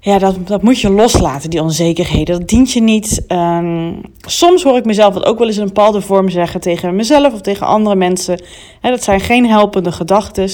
ja, 0.00 0.18
dat, 0.18 0.46
dat 0.46 0.62
moet 0.62 0.80
je 0.80 0.90
loslaten, 0.90 1.50
die 1.50 1.62
onzekerheden. 1.62 2.38
Dat 2.38 2.48
dient 2.48 2.72
je 2.72 2.82
niet. 2.82 3.24
Um, 3.28 4.00
soms 4.20 4.62
hoor 4.62 4.76
ik 4.76 4.84
mezelf 4.84 5.14
dat 5.14 5.24
ook 5.24 5.38
wel 5.38 5.46
eens 5.46 5.56
in 5.56 5.62
een 5.62 5.68
bepaalde 5.68 6.00
vorm 6.00 6.28
zeggen 6.28 6.60
tegen 6.60 6.96
mezelf 6.96 7.32
of 7.32 7.40
tegen 7.40 7.66
andere 7.66 7.96
mensen. 7.96 8.42
dat 8.80 9.02
zijn 9.02 9.20
geen 9.20 9.46
helpende 9.46 9.92
gedachten. 9.92 10.50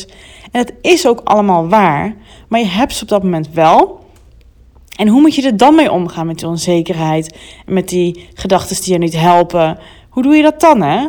En 0.51 0.61
het 0.61 0.75
is 0.81 1.07
ook 1.07 1.21
allemaal 1.25 1.69
waar, 1.69 2.17
maar 2.49 2.61
je 2.61 2.67
hebt 2.67 2.95
ze 2.95 3.03
op 3.03 3.09
dat 3.09 3.23
moment 3.23 3.49
wel. 3.53 4.01
En 4.97 5.09
hoe 5.09 5.21
moet 5.21 5.35
je 5.35 5.43
er 5.43 5.57
dan 5.57 5.75
mee 5.75 5.93
omgaan 5.93 6.27
met 6.27 6.39
die 6.39 6.49
onzekerheid? 6.49 7.39
Met 7.67 7.89
die 7.89 8.29
gedachten 8.35 8.83
die 8.83 8.93
je 8.93 8.99
niet 8.99 9.17
helpen? 9.17 9.79
Hoe 10.09 10.23
doe 10.23 10.37
je 10.37 10.43
dat 10.43 10.61
dan, 10.61 10.83
hè? 10.83 11.07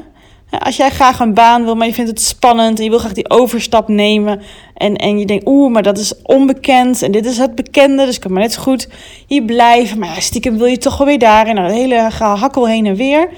Als 0.60 0.76
jij 0.76 0.90
graag 0.90 1.20
een 1.20 1.34
baan 1.34 1.64
wil, 1.64 1.76
maar 1.76 1.88
je 1.88 1.94
vindt 1.94 2.10
het 2.10 2.22
spannend 2.22 2.78
en 2.78 2.84
je 2.84 2.90
wil 2.90 3.00
graag 3.00 3.14
die 3.14 3.30
overstap 3.30 3.88
nemen. 3.88 4.42
En, 4.74 4.96
en 4.96 5.20
je 5.20 5.26
denkt, 5.26 5.48
oeh, 5.48 5.72
maar 5.72 5.84
dat 5.84 5.98
is 5.98 6.22
onbekend 6.22 7.02
en 7.02 7.12
dit 7.12 7.26
is 7.26 7.38
het 7.38 7.56
bekende, 7.56 8.06
dus 8.06 8.16
ik 8.16 8.22
kan 8.22 8.32
maar 8.32 8.42
net 8.42 8.54
zo 8.54 8.62
goed 8.62 8.88
hier 9.28 9.44
blijven. 9.44 10.00
Maar 10.00 10.10
ja, 10.10 10.20
stiekem 10.20 10.58
wil 10.58 10.68
je 10.68 10.78
toch 10.78 10.98
wel 10.98 11.08
weer 11.08 11.20
daar 11.20 11.48
en 11.48 11.56
dat 11.56 11.72
hele 11.72 12.08
gehakkel 12.12 12.68
heen 12.68 12.86
en 12.86 12.96
weer. 12.96 13.30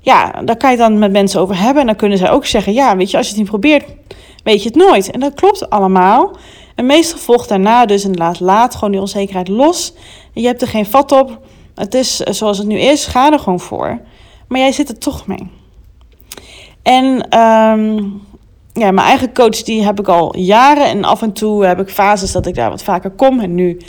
Ja, 0.00 0.42
daar 0.44 0.56
kan 0.56 0.70
je 0.70 0.76
dan 0.76 0.98
met 0.98 1.12
mensen 1.12 1.40
over 1.40 1.58
hebben. 1.58 1.80
En 1.80 1.86
dan 1.86 1.96
kunnen 1.96 2.18
zij 2.18 2.30
ook 2.30 2.46
zeggen, 2.46 2.72
ja, 2.72 2.96
weet 2.96 3.10
je, 3.10 3.16
als 3.16 3.26
je 3.26 3.32
het 3.32 3.40
niet 3.40 3.50
probeert, 3.50 3.84
weet 4.44 4.62
je 4.62 4.68
het 4.68 4.78
nooit. 4.78 5.10
En 5.10 5.20
dat 5.20 5.34
klopt 5.34 5.70
allemaal. 5.70 6.36
En 6.74 6.86
meestal 6.86 7.18
volgt 7.18 7.48
daarna 7.48 7.86
dus 7.86 8.04
inderdaad, 8.04 8.40
laat 8.40 8.74
gewoon 8.74 8.90
die 8.90 9.00
onzekerheid 9.00 9.48
los. 9.48 9.94
Je 10.32 10.46
hebt 10.46 10.62
er 10.62 10.68
geen 10.68 10.86
vat 10.86 11.12
op. 11.12 11.40
Het 11.74 11.94
is 11.94 12.16
zoals 12.16 12.58
het 12.58 12.66
nu 12.66 12.78
is, 12.78 13.06
ga 13.06 13.32
er 13.32 13.38
gewoon 13.38 13.60
voor. 13.60 14.00
Maar 14.48 14.60
jij 14.60 14.72
zit 14.72 14.88
er 14.88 14.98
toch 14.98 15.26
mee. 15.26 15.50
En 16.84 17.38
um, 17.38 18.22
ja, 18.72 18.90
mijn 18.90 19.06
eigen 19.06 19.34
coach 19.34 19.62
die 19.62 19.84
heb 19.84 20.00
ik 20.00 20.08
al 20.08 20.36
jaren. 20.36 20.86
En 20.86 21.04
af 21.04 21.22
en 21.22 21.32
toe 21.32 21.64
heb 21.64 21.80
ik 21.80 21.88
fases 21.88 22.32
dat 22.32 22.46
ik 22.46 22.54
daar 22.54 22.70
wat 22.70 22.82
vaker 22.82 23.10
kom. 23.10 23.40
En 23.40 23.54
nu, 23.54 23.80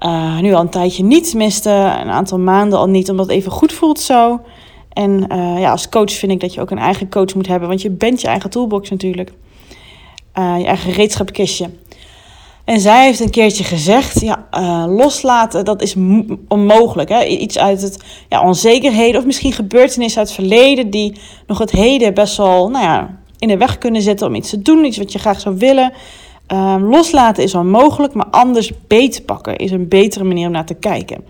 uh, 0.00 0.38
nu 0.38 0.54
al 0.54 0.60
een 0.60 0.70
tijdje 0.70 1.04
niet. 1.04 1.28
Tenminste, 1.28 1.70
een 1.70 2.10
aantal 2.10 2.38
maanden 2.38 2.78
al 2.78 2.88
niet. 2.88 3.10
Omdat 3.10 3.26
het 3.26 3.34
even 3.34 3.52
goed 3.52 3.72
voelt 3.72 4.00
zo. 4.00 4.40
En 4.92 5.24
uh, 5.32 5.60
ja, 5.60 5.70
als 5.70 5.88
coach 5.88 6.12
vind 6.12 6.32
ik 6.32 6.40
dat 6.40 6.54
je 6.54 6.60
ook 6.60 6.70
een 6.70 6.78
eigen 6.78 7.10
coach 7.10 7.34
moet 7.34 7.46
hebben. 7.46 7.68
Want 7.68 7.82
je 7.82 7.90
bent 7.90 8.20
je 8.20 8.26
eigen 8.26 8.50
toolbox 8.50 8.90
natuurlijk. 8.90 9.32
Uh, 10.38 10.54
je 10.58 10.64
eigen 10.64 10.92
gereedschapkistje. 10.92 11.70
En 12.68 12.80
zij 12.80 13.04
heeft 13.04 13.20
een 13.20 13.30
keertje 13.30 13.64
gezegd: 13.64 14.20
ja, 14.20 14.46
uh, 14.52 14.84
loslaten, 14.96 15.64
dat 15.64 15.82
is 15.82 15.94
onmogelijk. 16.48 17.08
Hè? 17.08 17.24
Iets 17.24 17.58
uit 17.58 17.82
het 17.82 18.04
ja, 18.28 18.42
onzekerheden 18.42 19.20
of 19.20 19.26
misschien 19.26 19.52
gebeurtenissen 19.52 20.18
uit 20.18 20.28
het 20.28 20.36
verleden 20.36 20.90
die 20.90 21.20
nog 21.46 21.58
het 21.58 21.70
heden 21.70 22.14
best 22.14 22.36
wel 22.36 22.70
nou 22.70 22.84
ja, 22.84 23.18
in 23.38 23.48
de 23.48 23.56
weg 23.56 23.78
kunnen 23.78 24.02
zetten 24.02 24.26
om 24.26 24.34
iets 24.34 24.50
te 24.50 24.62
doen, 24.62 24.84
iets 24.84 24.98
wat 24.98 25.12
je 25.12 25.18
graag 25.18 25.40
zou 25.40 25.56
willen. 25.58 25.92
Uh, 26.52 26.76
loslaten 26.80 27.42
is 27.42 27.54
onmogelijk, 27.54 28.14
maar 28.14 28.28
anders 28.30 28.72
beter 28.86 29.22
pakken 29.22 29.56
is 29.56 29.70
een 29.70 29.88
betere 29.88 30.24
manier 30.24 30.46
om 30.46 30.52
naar 30.52 30.66
te 30.66 30.74
kijken. 30.74 31.24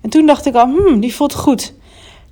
En 0.00 0.10
toen 0.10 0.26
dacht 0.26 0.46
ik 0.46 0.54
al, 0.54 0.66
hmm, 0.66 1.00
die 1.00 1.14
voelt 1.14 1.34
goed. 1.34 1.74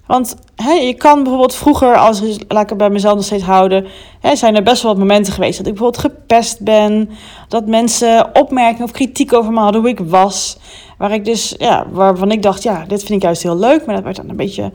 Want 0.06 0.36
hè, 0.56 0.72
je 0.72 0.94
kan 0.94 1.22
bijvoorbeeld 1.22 1.54
vroeger, 1.54 1.96
als 1.96 2.20
laat 2.48 2.62
ik 2.62 2.68
het 2.68 2.78
bij 2.78 2.90
mezelf 2.90 3.14
nog 3.14 3.24
steeds 3.24 3.42
houden, 3.42 3.86
hè, 4.20 4.36
zijn 4.36 4.56
er 4.56 4.62
best 4.62 4.82
wel 4.82 4.90
wat 4.90 5.00
momenten 5.00 5.32
geweest 5.32 5.56
dat 5.58 5.66
ik 5.66 5.72
bijvoorbeeld 5.74 6.02
gepest 6.02 6.60
ben, 6.60 7.10
dat 7.48 7.66
mensen 7.66 8.30
opmerkingen 8.32 8.84
of 8.84 8.90
kritiek 8.90 9.32
over 9.32 9.52
me 9.52 9.60
hadden 9.60 9.80
hoe 9.80 9.90
ik 9.90 10.00
was. 10.00 10.58
Waar 10.98 11.12
ik 11.12 11.24
dus, 11.24 11.54
ja, 11.58 11.86
waarvan 11.90 12.30
ik 12.30 12.42
dacht, 12.42 12.62
ja, 12.62 12.84
dit 12.88 13.02
vind 13.02 13.18
ik 13.18 13.22
juist 13.22 13.42
heel 13.42 13.58
leuk, 13.58 13.86
maar 13.86 13.94
dat 13.94 14.04
werd 14.04 14.16
dan 14.16 14.28
een 14.28 14.36
beetje 14.36 14.72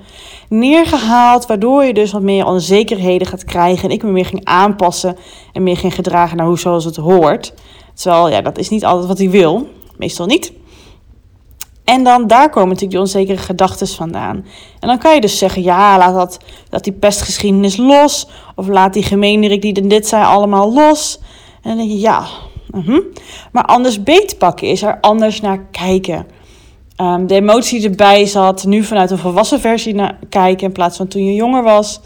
neergehaald, 0.49 1.45
waardoor 1.45 1.83
je 1.83 1.93
dus 1.93 2.11
wat 2.11 2.21
meer 2.21 2.45
onzekerheden 2.45 3.27
gaat 3.27 3.45
krijgen 3.45 3.89
en 3.89 3.95
ik 3.95 4.03
me 4.03 4.11
meer 4.11 4.25
ging 4.25 4.45
aanpassen 4.45 5.17
en 5.53 5.63
meer 5.63 5.77
ging 5.77 5.95
gedragen 5.95 6.37
naar 6.37 6.45
hoe 6.45 6.59
zoals 6.59 6.85
het 6.85 6.95
hoort. 6.95 7.53
Terwijl, 7.93 8.29
ja, 8.29 8.41
dat 8.41 8.57
is 8.57 8.69
niet 8.69 8.85
altijd 8.85 9.07
wat 9.07 9.19
ik 9.19 9.29
wil, 9.29 9.67
meestal 9.97 10.25
niet. 10.25 10.51
En 11.89 12.03
dan 12.03 12.27
daar 12.27 12.49
komen 12.49 12.67
natuurlijk 12.67 12.91
die 12.91 12.99
onzekere 12.99 13.37
gedachten 13.37 13.87
vandaan. 13.87 14.45
En 14.79 14.87
dan 14.87 14.97
kan 14.97 15.13
je 15.13 15.21
dus 15.21 15.37
zeggen, 15.37 15.63
ja, 15.63 15.97
laat, 15.97 16.13
dat, 16.13 16.39
laat 16.69 16.83
die 16.83 16.93
pestgeschiedenis 16.93 17.77
los. 17.77 18.27
Of 18.55 18.67
laat 18.67 18.93
die 18.93 19.03
gemeenerik 19.03 19.61
die 19.61 19.87
dit 19.87 20.07
zei 20.07 20.23
allemaal 20.23 20.73
los. 20.73 21.19
En 21.61 21.69
dan 21.69 21.77
denk 21.77 21.89
je, 21.89 21.99
ja. 21.99 22.25
Uh 22.75 22.99
Maar 23.51 23.63
anders 23.63 24.03
beetpakken 24.03 24.67
is 24.67 24.81
er 24.81 24.97
anders 25.01 25.41
naar 25.41 25.65
kijken. 25.71 26.27
Um, 26.97 27.27
de 27.27 27.35
emotie 27.35 27.83
erbij 27.83 28.25
zat, 28.25 28.65
nu 28.65 28.83
vanuit 28.83 29.11
een 29.11 29.17
volwassen 29.17 29.59
versie 29.59 29.95
naar 29.95 30.19
kijken 30.29 30.67
in 30.67 30.73
plaats 30.73 30.97
van 30.97 31.07
toen 31.07 31.25
je 31.25 31.33
jonger 31.33 31.63
was. 31.63 32.01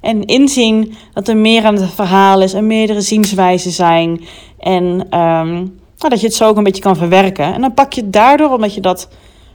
En 0.00 0.24
inzien 0.24 0.94
dat 1.12 1.28
er 1.28 1.36
meer 1.36 1.64
aan 1.64 1.74
het 1.76 1.90
verhaal 1.90 2.42
is 2.42 2.52
en 2.52 2.66
meerdere 2.66 3.00
zienswijzen 3.00 3.72
zijn. 3.72 4.24
En 4.58 5.18
um, 5.18 5.78
nou, 5.98 6.10
dat 6.10 6.20
je 6.20 6.26
het 6.26 6.36
zo 6.36 6.48
ook 6.48 6.56
een 6.56 6.64
beetje 6.64 6.82
kan 6.82 6.96
verwerken. 6.96 7.54
En 7.54 7.60
dan 7.60 7.74
pak 7.74 7.92
je 7.92 8.00
het 8.00 8.12
daardoor, 8.12 8.50
omdat 8.50 8.74
je 8.74 8.80
dat 8.80 9.08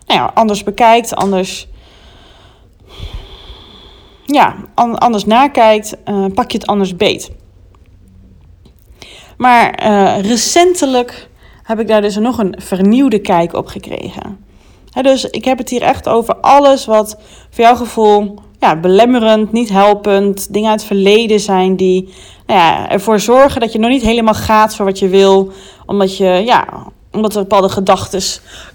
nou 0.05 0.19
ja, 0.19 0.31
anders 0.33 0.63
bekijkt, 0.63 1.15
anders, 1.15 1.67
ja, 4.25 4.55
anders 4.75 5.25
nakijkt, 5.25 5.97
uh, 6.05 6.25
pak 6.33 6.51
je 6.51 6.57
het 6.57 6.67
anders 6.67 6.95
beet. 6.95 7.31
Maar 9.37 9.83
uh, 9.83 10.19
recentelijk 10.21 11.29
heb 11.63 11.79
ik 11.79 11.87
daar 11.87 12.01
dus 12.01 12.15
nog 12.15 12.37
een 12.37 12.55
vernieuwde 12.57 13.19
kijk 13.19 13.53
op 13.53 13.67
gekregen. 13.67 14.45
dus 15.01 15.25
ik 15.25 15.45
heb 15.45 15.57
het 15.57 15.69
hier 15.69 15.81
echt 15.81 16.07
over 16.07 16.35
alles 16.35 16.85
wat 16.85 17.17
voor 17.49 17.63
jouw 17.63 17.75
gevoel 17.75 18.39
ja, 18.61 18.75
belemmerend, 18.75 19.51
niet 19.51 19.69
helpend, 19.69 20.53
dingen 20.53 20.69
uit 20.69 20.79
het 20.79 20.87
verleden 20.87 21.39
zijn 21.39 21.75
die 21.75 22.13
nou 22.45 22.59
ja, 22.59 22.89
ervoor 22.89 23.19
zorgen 23.19 23.61
dat 23.61 23.71
je 23.71 23.79
nog 23.79 23.89
niet 23.89 24.01
helemaal 24.01 24.33
gaat 24.33 24.75
voor 24.75 24.85
wat 24.85 24.99
je 24.99 25.07
wil, 25.07 25.51
omdat, 25.85 26.17
je, 26.17 26.41
ja, 26.45 26.67
omdat 27.11 27.35
er 27.35 27.41
bepaalde 27.41 27.69
gedachten, 27.69 28.21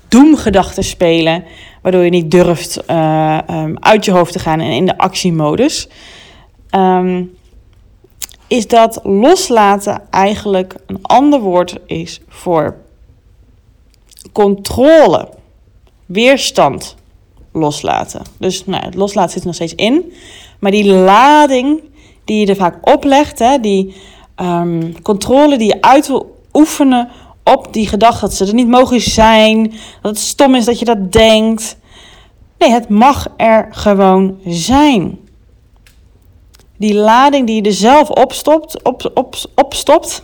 doemgedachten 0.09 0.85
spelen, 0.85 1.45
waardoor 1.83 2.05
je 2.05 2.11
niet 2.11 2.31
durft 2.31 2.83
uh, 2.91 3.39
um, 3.51 3.77
uit 3.81 4.05
je 4.05 4.11
hoofd 4.11 4.33
te 4.33 4.39
gaan 4.39 4.61
en 4.61 4.71
in 4.71 4.87
de 4.87 4.99
actiemodus. 4.99 5.89
Um, 6.71 7.37
is 8.47 8.67
dat 8.67 9.01
loslaten 9.03 10.03
eigenlijk 10.11 10.75
een 10.87 10.99
ander 11.03 11.41
woord 11.41 11.79
is 11.87 12.21
voor 12.29 12.77
controle, 14.33 15.29
weerstand 16.07 16.96
loslaten. 17.59 18.23
Dus 18.39 18.67
nou, 18.67 18.85
het 18.85 18.95
loslaten 18.95 19.31
zit 19.31 19.41
er 19.41 19.47
nog 19.47 19.55
steeds 19.55 19.75
in. 19.75 20.13
Maar 20.59 20.71
die 20.71 20.93
lading 20.93 21.81
die 22.25 22.41
je 22.41 22.47
er 22.47 22.57
vaak 22.57 22.89
oplegt, 22.91 23.39
hè, 23.39 23.61
die 23.61 23.95
um, 24.41 25.03
controle 25.03 25.59
die 25.59 25.67
je 25.67 25.83
uit 25.83 26.07
wil 26.07 26.41
oefenen 26.53 27.09
op 27.45 27.73
die 27.73 27.89
gedachte 27.89 28.21
dat 28.21 28.35
ze 28.35 28.47
er 28.47 28.55
niet 28.55 28.69
mogen 28.69 29.01
zijn, 29.01 29.63
dat 30.03 30.11
het 30.11 30.19
stom 30.19 30.55
is 30.55 30.65
dat 30.65 30.79
je 30.79 30.85
dat 30.85 31.13
denkt. 31.13 31.77
Nee, 32.59 32.71
het 32.71 32.89
mag 32.89 33.27
er 33.37 33.69
gewoon 33.71 34.39
zijn. 34.47 35.19
Die 36.79 36.95
lading 36.95 37.47
die 37.47 37.57
je 37.57 37.63
er 37.63 37.73
zelf 37.73 38.11
opstopt, 38.11 38.83
op, 38.83 39.11
op, 39.15 39.37
opstopt, 39.55 40.23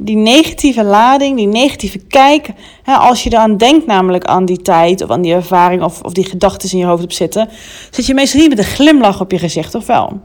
die 0.00 0.16
negatieve 0.16 0.84
lading, 0.84 1.36
die 1.36 1.46
negatieve 1.46 1.98
kijk, 1.98 2.48
hè, 2.82 2.94
als 2.94 3.22
je 3.22 3.32
eraan 3.32 3.56
denkt, 3.56 3.86
namelijk 3.86 4.24
aan 4.24 4.44
die 4.44 4.62
tijd 4.62 5.02
of 5.02 5.10
aan 5.10 5.22
die 5.22 5.34
ervaring 5.34 5.82
of, 5.82 6.02
of 6.02 6.12
die 6.12 6.24
gedachten 6.28 6.70
in 6.70 6.78
je 6.78 6.84
hoofd 6.84 7.02
op 7.02 7.12
zitten, 7.12 7.48
zit 7.90 8.06
je 8.06 8.14
meestal 8.14 8.40
niet 8.40 8.48
met 8.48 8.58
een 8.58 8.64
glimlach 8.64 9.20
op 9.20 9.30
je 9.30 9.38
gezicht, 9.38 9.74
of 9.74 9.86
wel? 9.86 10.20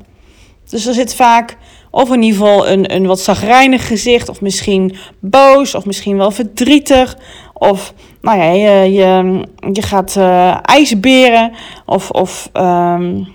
Dus 0.70 0.86
er 0.86 0.94
zit 0.94 1.16
vaak, 1.16 1.58
of 1.92 2.12
in 2.12 2.22
ieder 2.22 2.40
geval 2.40 2.68
een, 2.68 2.96
een 2.96 3.06
wat 3.06 3.20
zagrijnig 3.20 3.88
gezicht, 3.88 4.30
of 4.30 4.42
misschien 4.42 4.96
boos, 5.20 5.76
of 5.76 5.86
misschien 5.86 6.18
wel 6.18 6.32
verdrietig, 6.32 7.18
of 7.54 7.94
nou 8.22 8.38
ja, 8.38 8.52
je, 8.52 8.94
je, 8.94 9.42
je 9.72 9.82
gaat 9.82 10.16
uh, 10.18 10.58
ijsberen, 10.62 11.52
of, 11.86 12.10
of 12.10 12.50
um, 12.54 13.28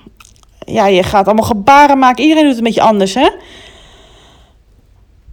ja, 0.58 0.86
je 0.86 1.02
gaat 1.02 1.26
allemaal 1.26 1.44
gebaren 1.44 1.98
maken. 1.98 2.22
Iedereen 2.22 2.42
doet 2.42 2.56
het 2.56 2.58
een 2.58 2.72
beetje 2.72 2.88
anders, 2.88 3.14
hè? 3.14 3.28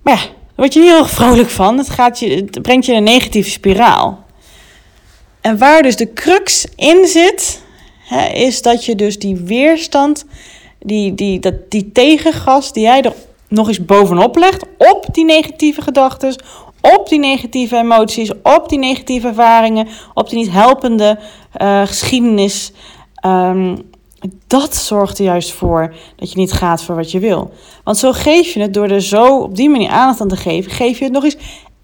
Maar 0.01 0.13
ja, 0.13 0.19
word 0.55 0.73
je 0.73 0.79
niet 0.79 0.89
heel 0.89 1.05
vrolijk 1.05 1.49
van. 1.49 1.77
Het, 1.77 1.89
gaat 1.89 2.19
je, 2.19 2.43
brengt 2.61 2.85
je 2.85 2.91
in 2.91 2.97
een 2.97 3.03
negatieve 3.03 3.49
spiraal. 3.49 4.23
En 5.41 5.57
waar 5.57 5.81
dus 5.81 5.95
de 5.95 6.13
crux 6.13 6.65
in 6.75 7.07
zit, 7.07 7.61
hè, 8.07 8.27
is 8.27 8.61
dat 8.61 8.85
je 8.85 8.95
dus 8.95 9.19
die 9.19 9.35
weerstand, 9.35 10.25
die, 10.79 11.13
die, 11.13 11.39
dat, 11.39 11.53
die 11.69 11.91
tegengas 11.91 12.73
die 12.73 12.83
jij 12.83 13.01
er 13.01 13.13
nog 13.47 13.67
eens 13.67 13.85
bovenop 13.85 14.35
legt, 14.35 14.65
op 14.77 15.05
die 15.11 15.25
negatieve 15.25 15.81
gedachten, 15.81 16.35
op 16.81 17.09
die 17.09 17.19
negatieve 17.19 17.77
emoties, 17.77 18.31
op 18.43 18.69
die 18.69 18.79
negatieve 18.79 19.27
ervaringen, 19.27 19.87
op 20.13 20.29
die 20.29 20.39
niet 20.39 20.51
helpende 20.51 21.19
uh, 21.61 21.81
geschiedenis. 21.85 22.71
Um, 23.25 23.93
dat 24.47 24.75
zorgt 24.75 25.19
er 25.19 25.25
juist 25.25 25.51
voor 25.51 25.93
dat 26.15 26.31
je 26.31 26.37
niet 26.37 26.51
gaat 26.51 26.83
voor 26.83 26.95
wat 26.95 27.11
je 27.11 27.19
wil. 27.19 27.53
Want 27.83 27.97
zo 27.97 28.11
geef 28.11 28.53
je 28.53 28.61
het 28.61 28.73
door 28.73 28.87
er 28.87 29.01
zo 29.01 29.39
op 29.39 29.55
die 29.55 29.69
manier 29.69 29.89
aandacht 29.89 30.21
aan 30.21 30.27
te 30.27 30.35
geven, 30.35 30.71
geef 30.71 30.97
je 30.97 31.03
het 31.03 31.13
nog 31.13 31.23
eens 31.23 31.37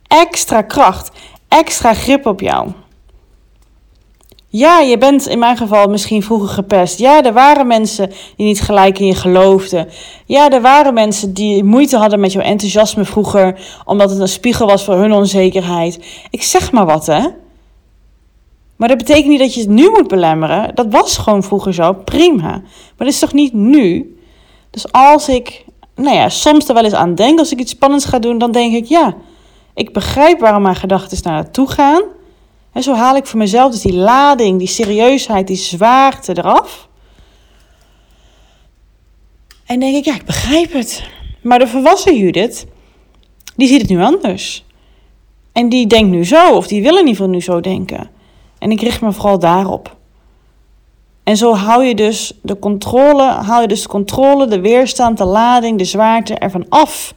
extra 0.08 0.62
kracht, 0.62 1.12
extra 1.48 1.94
grip 1.94 2.26
op 2.26 2.40
jou. 2.40 2.72
Ja, 4.54 4.80
je 4.80 4.98
bent 4.98 5.28
in 5.28 5.40
mijn 5.40 5.58
geval 5.58 5.88
misschien 5.88 6.24
vroeger 6.24 6.48
gepest. 6.48 7.00
Ja, 7.00 7.24
er 7.24 7.34
waren 7.34 7.68
mensen 7.68 8.12
die 8.36 8.46
niet 8.46 8.62
gelijk 8.62 9.00
in 9.00 9.06
je 9.06 9.16
geloofden. 9.16 9.88
Ja, 10.26 10.50
er 10.50 10.62
waren 10.62 10.94
mensen 10.94 11.34
die 11.34 11.64
moeite 11.64 11.98
hadden 11.98 12.20
met 12.20 12.32
jouw 12.32 12.44
enthousiasme 12.44 13.06
vroeger, 13.06 13.60
omdat 13.86 14.10
het 14.10 14.20
een 14.20 14.28
spiegel 14.28 14.68
was 14.68 14.84
voor 14.84 14.96
hun 14.96 15.12
onzekerheid. 15.12 16.00
Ik 16.30 16.44
zeg 16.44 16.72
maar 16.72 16.86
wat, 16.86 17.06
hè? 17.06 17.28
Maar 18.82 18.90
dat 18.90 18.98
betekent 18.98 19.28
niet 19.28 19.40
dat 19.40 19.54
je 19.54 19.60
het 19.60 19.70
nu 19.70 19.90
moet 19.90 20.08
belemmeren. 20.08 20.76
Dat 20.76 20.86
was 20.90 21.18
gewoon 21.18 21.44
vroeger 21.44 21.74
zo, 21.74 21.94
prima. 21.94 22.50
Maar 22.50 22.98
dat 22.98 23.08
is 23.08 23.20
toch 23.20 23.34
niet 23.34 23.54
nu? 23.54 24.18
Dus 24.70 24.92
als 24.92 25.30
ik, 25.30 25.66
nou 25.96 26.16
ja, 26.16 26.30
soms 26.30 26.68
er 26.68 26.74
wel 26.74 26.84
eens 26.84 26.94
aan 26.94 27.16
denk, 27.16 27.40
als 27.40 27.52
ik 27.52 27.60
iets 27.60 27.72
spannends 27.72 28.06
ga 28.06 28.20
doen, 28.20 28.38
dan 28.38 28.52
denk 28.52 28.74
ik, 28.74 28.86
ja, 28.86 29.16
ik 29.74 29.94
begrijp 29.94 30.40
waarom 30.40 30.62
mijn 30.62 30.76
gedachten 30.76 31.18
naar 31.24 31.34
naartoe 31.34 31.70
gaan. 31.70 32.02
En 32.72 32.84
zo 32.84 32.94
haal 32.94 33.16
ik 33.16 33.26
voor 33.26 33.40
mezelf 33.40 33.72
dus 33.72 33.82
die 33.82 33.94
lading, 33.94 34.60
die 34.60 34.68
serieusheid, 34.68 35.48
die 35.48 35.56
zwaarte 35.56 36.38
eraf. 36.38 36.88
En 39.66 39.80
denk 39.80 39.96
ik, 39.96 40.06
ja, 40.06 40.16
ik 40.16 40.26
begrijp 40.26 40.74
het. 40.74 41.04
Maar 41.42 41.60
de 41.60 41.68
volwassen 41.68 42.18
Judith, 42.18 42.66
die 43.56 43.68
ziet 43.68 43.82
het 43.82 43.90
nu 43.90 44.02
anders. 44.02 44.66
En 45.52 45.70
die 45.70 45.88
denkt 45.88 46.10
nu 46.10 46.26
zo, 46.26 46.56
of 46.56 46.68
die 46.68 46.82
wil 46.82 46.94
in 46.94 46.98
ieder 46.98 47.16
geval 47.16 47.30
nu 47.30 47.42
zo 47.42 47.60
denken. 47.60 48.20
En 48.62 48.72
ik 48.72 48.82
richt 48.82 49.02
me 49.02 49.12
vooral 49.12 49.40
daarop. 49.40 49.96
En 51.24 51.38
zo 51.38 51.54
hou 51.54 51.84
je 51.84 51.96
dus 51.96 52.40
de 52.42 52.60
controle, 52.60 53.24
haal 53.24 53.62
je 53.62 53.68
dus 53.68 53.82
de 53.82 53.88
controle, 53.88 54.48
de 54.48 54.60
weerstand, 54.60 55.18
de 55.18 55.26
lading, 55.26 55.78
de 55.78 55.86
zwaarte 55.86 56.34
ervan 56.34 56.66
af. 56.70 57.14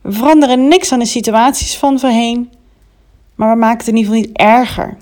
We 0.00 0.12
veranderen 0.12 0.68
niks 0.68 0.92
aan 0.92 0.98
de 0.98 1.06
situaties 1.06 1.76
van 1.76 1.98
voorheen, 1.98 2.52
maar 3.34 3.52
we 3.52 3.58
maken 3.58 3.78
het 3.78 3.88
in 3.88 3.96
ieder 3.96 4.12
geval 4.12 4.26
niet 4.26 4.38
erger, 4.38 4.96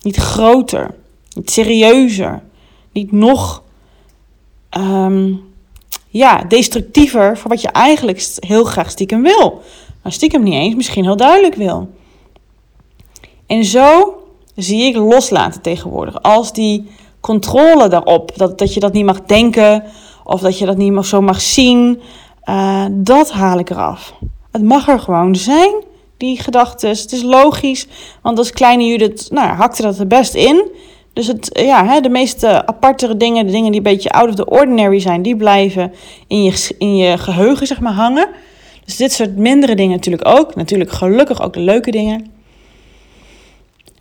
niet 0.00 0.16
groter, 0.16 0.94
niet 1.34 1.50
serieuzer, 1.50 2.42
niet 2.92 3.12
nog 3.12 3.62
um, 4.78 5.44
ja, 6.08 6.44
destructiever 6.44 7.38
voor 7.38 7.50
wat 7.50 7.60
je 7.60 7.68
eigenlijk 7.68 8.28
heel 8.36 8.64
graag 8.64 8.90
stiekem 8.90 9.22
wil. 9.22 9.62
Maar 10.02 10.12
stiekem 10.12 10.42
niet 10.42 10.54
eens, 10.54 10.74
misschien 10.74 11.04
heel 11.04 11.16
duidelijk 11.16 11.54
wil. 11.54 11.90
En 13.46 13.64
zo 13.64 14.17
zie 14.58 14.82
ik 14.82 14.96
loslaten 14.96 15.60
tegenwoordig. 15.60 16.22
Als 16.22 16.52
die 16.52 16.90
controle 17.20 17.88
daarop, 17.88 18.32
dat, 18.36 18.58
dat 18.58 18.74
je 18.74 18.80
dat 18.80 18.92
niet 18.92 19.04
mag 19.04 19.20
denken 19.20 19.84
of 20.24 20.40
dat 20.40 20.58
je 20.58 20.66
dat 20.66 20.76
niet 20.76 21.04
zo 21.04 21.20
mag 21.20 21.40
zien, 21.40 22.00
uh, 22.44 22.84
dat 22.90 23.30
haal 23.30 23.58
ik 23.58 23.70
eraf. 23.70 24.14
Het 24.52 24.62
mag 24.62 24.88
er 24.88 25.00
gewoon 25.00 25.36
zijn, 25.36 25.72
die 26.16 26.40
gedachten. 26.40 26.88
Het 26.88 27.12
is 27.12 27.22
logisch, 27.22 27.86
want 28.22 28.38
als 28.38 28.52
kleine 28.52 28.84
Judith 28.84 29.28
nou, 29.30 29.48
hakte 29.48 29.82
dat 29.82 29.98
er 29.98 30.06
best 30.06 30.34
in. 30.34 30.70
Dus 31.12 31.26
het, 31.26 31.50
ja, 31.52 31.86
hè, 31.86 32.00
de 32.00 32.08
meeste 32.08 32.66
apartere 32.66 33.16
dingen, 33.16 33.46
de 33.46 33.52
dingen 33.52 33.70
die 33.70 33.80
een 33.80 33.92
beetje 33.92 34.10
out 34.10 34.28
of 34.28 34.34
the 34.34 34.50
ordinary 34.50 35.00
zijn, 35.00 35.22
die 35.22 35.36
blijven 35.36 35.92
in 36.26 36.42
je, 36.42 36.74
in 36.78 36.96
je 36.96 37.18
geheugen 37.18 37.66
zeg 37.66 37.80
maar, 37.80 37.92
hangen. 37.92 38.28
Dus 38.84 38.96
dit 38.96 39.12
soort 39.12 39.36
mindere 39.36 39.74
dingen 39.74 39.94
natuurlijk 39.94 40.28
ook. 40.28 40.54
Natuurlijk 40.54 40.90
gelukkig 40.90 41.42
ook 41.42 41.56
leuke 41.56 41.90
dingen. 41.90 42.37